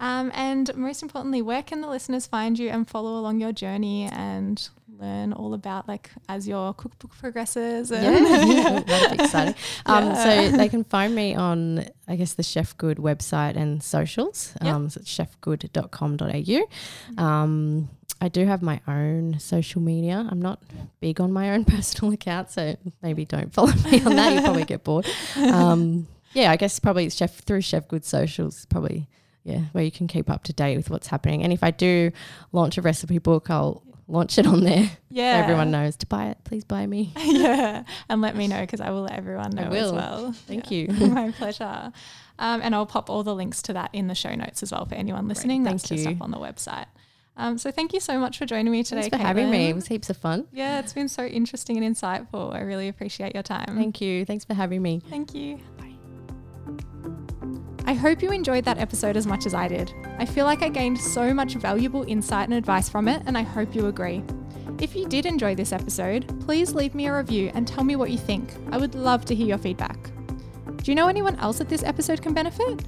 Um, 0.00 0.32
and 0.34 0.74
most 0.76 1.02
importantly, 1.02 1.42
where 1.42 1.62
can 1.62 1.80
the 1.82 1.88
listeners 1.88 2.26
find 2.26 2.58
you 2.58 2.70
and 2.70 2.88
follow 2.88 3.18
along 3.18 3.40
your 3.40 3.52
journey 3.52 4.08
and 4.10 4.68
learn 4.98 5.32
all 5.32 5.54
about 5.54 5.88
like 5.88 6.10
as 6.28 6.48
your 6.48 6.74
cookbook 6.74 7.16
progresses? 7.18 7.92
And 7.92 8.26
Yeah, 8.26 8.80
that'd 8.86 9.18
be 9.18 9.24
exciting. 9.24 9.54
Um, 9.86 10.06
Yeah. 10.06 10.50
So 10.50 10.56
they 10.56 10.68
can 10.68 10.84
find 10.84 11.14
me 11.14 11.34
on, 11.34 11.84
I 12.08 12.16
guess, 12.16 12.32
the 12.32 12.42
Chefgood 12.42 12.96
website 12.96 13.56
and 13.56 13.82
socials. 13.82 14.54
Yep. 14.62 14.74
Um, 14.74 14.90
so 14.90 15.00
it's 15.00 15.16
chefgood.com.au. 15.16 17.22
Um, 17.22 17.88
I 18.22 18.28
do 18.28 18.44
have 18.44 18.60
my 18.62 18.80
own 18.86 19.38
social 19.38 19.80
media. 19.80 20.26
I'm 20.30 20.42
not 20.42 20.62
big 21.00 21.20
on 21.20 21.32
my 21.32 21.52
own 21.52 21.64
personal 21.74 22.12
account, 22.12 22.50
so 22.50 22.76
maybe 23.02 23.24
don't 23.24 23.52
follow 23.52 23.72
me 23.90 24.02
on 24.04 24.16
that. 24.16 24.32
You'll 24.32 24.42
probably 24.42 24.64
get 24.64 24.84
bored. 24.84 25.06
Um, 25.36 26.06
yeah, 26.32 26.52
I 26.52 26.56
guess 26.56 26.78
probably 26.78 27.10
chef 27.10 27.40
through 27.40 27.62
Chefgood 27.62 28.04
socials, 28.04 28.64
probably 28.66 29.08
yeah, 29.44 29.61
where 29.72 29.85
you 29.85 29.90
can 29.90 30.07
keep 30.07 30.29
up 30.31 30.44
to 30.44 30.53
date 30.53 30.76
with 30.76 30.90
what's 30.90 31.07
happening. 31.09 31.42
And 31.42 31.53
if 31.53 31.62
I 31.64 31.70
do 31.70 32.12
launch 32.53 32.79
a 32.79 32.83
recipe 32.83 33.18
book, 33.18 33.50
I'll 33.50 33.83
launch 34.09 34.38
it 34.38 34.46
on 34.46 34.62
there. 34.64 34.90
yeah. 35.11 35.35
So 35.37 35.42
everyone 35.44 35.70
knows 35.70 35.96
to 35.96 36.07
buy 36.07 36.26
it. 36.26 36.38
Please 36.44 36.64
buy 36.64 36.87
me. 36.87 37.12
yeah, 37.24 37.85
and 38.09 38.20
let 38.20 38.37
me 38.37 38.48
know 38.48 38.61
because 38.61 38.81
I 38.81 38.90
will 38.90 39.03
let 39.03 39.12
everyone 39.12 39.50
know 39.50 39.70
I 39.70 39.76
as 39.76 39.92
well. 39.92 40.33
Thank 40.46 40.70
Yeah. 40.70 40.92
you. 40.92 41.09
My 41.09 41.31
pleasure. 41.33 41.92
Um, 42.38 42.61
and 42.62 42.74
I'll 42.74 42.87
pop 42.87 43.11
all 43.11 43.22
the 43.22 43.35
links 43.35 43.61
to 43.62 43.72
that 43.74 43.90
in 43.92 44.09
the 44.09 44.14
show 44.14 44.35
notes 44.35 44.62
as 44.62 44.72
well 44.72 44.85
for 44.87 44.94
anyone 44.94 45.29
listening. 45.29 45.62
Thank 45.64 45.81
That's 45.83 45.88
just 45.90 46.07
up 46.07 46.22
on 46.22 46.31
the 46.31 46.38
website. 46.38 46.87
Um, 47.37 47.57
so 47.59 47.70
thank 47.70 47.92
you 47.92 48.00
so 48.00 48.18
much 48.18 48.37
for 48.38 48.44
joining 48.46 48.72
me 48.72 48.83
today. 48.83 49.03
Thanks 49.03 49.16
for 49.16 49.22
having 49.22 49.50
me. 49.50 49.70
It 49.70 49.74
was 49.74 49.87
heaps 49.87 50.11
of 50.11 50.16
fun. 50.16 50.46
yeah, 50.53 50.79
it's 50.81 50.92
been 50.92 51.09
so 51.09 51.24
interesting 51.24 51.83
and 51.83 51.96
insightful. 51.96 52.53
I 52.55 52.61
really 52.61 52.88
appreciate 52.88 53.35
your 53.35 53.42
time. 53.42 53.76
Thank 53.76 54.00
you. 54.00 54.24
Thanks 54.26 54.44
for 54.44 54.55
having 54.55 54.83
me. 54.83 55.00
Thank 55.09 55.35
you. 55.35 55.61
I 57.90 57.94
hope 57.94 58.22
you 58.22 58.31
enjoyed 58.31 58.64
that 58.66 58.79
episode 58.79 59.16
as 59.16 59.26
much 59.26 59.46
as 59.46 59.53
I 59.53 59.66
did. 59.66 59.92
I 60.16 60.24
feel 60.24 60.44
like 60.44 60.62
I 60.62 60.68
gained 60.68 60.96
so 60.96 61.35
much 61.35 61.55
valuable 61.55 62.05
insight 62.05 62.44
and 62.44 62.55
advice 62.55 62.88
from 62.88 63.09
it, 63.09 63.20
and 63.26 63.37
I 63.37 63.42
hope 63.42 63.74
you 63.74 63.87
agree. 63.87 64.22
If 64.79 64.94
you 64.94 65.09
did 65.09 65.26
enjoy 65.26 65.57
this 65.57 65.72
episode, 65.72 66.24
please 66.46 66.72
leave 66.72 66.94
me 66.94 67.09
a 67.09 67.16
review 67.16 67.50
and 67.53 67.66
tell 67.66 67.83
me 67.83 67.96
what 67.96 68.12
you 68.12 68.16
think. 68.16 68.55
I 68.70 68.79
would 68.79 68.94
love 68.94 69.24
to 69.24 69.35
hear 69.35 69.48
your 69.48 69.59
feedback. 69.59 69.98
Do 70.76 70.88
you 70.88 70.94
know 70.94 71.09
anyone 71.09 71.35
else 71.40 71.59
that 71.59 71.68
this 71.68 71.83
episode 71.83 72.22
can 72.22 72.33
benefit? 72.33 72.85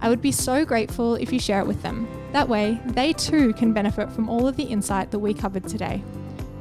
I 0.00 0.08
would 0.08 0.20
be 0.20 0.32
so 0.32 0.64
grateful 0.64 1.14
if 1.14 1.32
you 1.32 1.38
share 1.38 1.60
it 1.60 1.68
with 1.68 1.80
them. 1.82 2.08
That 2.32 2.48
way, 2.48 2.80
they 2.86 3.12
too 3.12 3.52
can 3.52 3.72
benefit 3.72 4.10
from 4.10 4.28
all 4.28 4.48
of 4.48 4.56
the 4.56 4.64
insight 4.64 5.12
that 5.12 5.20
we 5.20 5.32
covered 5.32 5.68
today. 5.68 6.02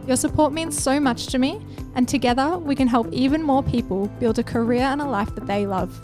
Your 0.06 0.18
support 0.18 0.54
means 0.54 0.80
so 0.80 1.00
much 1.00 1.26
to 1.30 1.40
me, 1.40 1.60
and 1.96 2.08
together 2.08 2.60
we 2.60 2.76
can 2.76 2.88
help 2.88 3.12
even 3.12 3.42
more 3.42 3.64
people 3.64 4.10
build 4.20 4.38
a 4.38 4.44
career 4.44 4.84
and 4.84 5.02
a 5.02 5.06
life 5.06 5.34
that 5.34 5.48
they 5.48 5.66
love. 5.66 6.00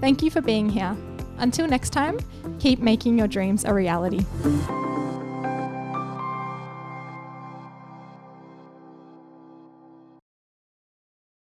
Thank 0.00 0.24
you 0.24 0.30
for 0.32 0.40
being 0.40 0.68
here. 0.68 0.96
Until 1.40 1.66
next 1.66 1.90
time, 1.90 2.18
keep 2.58 2.80
making 2.80 3.18
your 3.18 3.26
dreams 3.26 3.64
a 3.64 3.74
reality. 3.74 4.24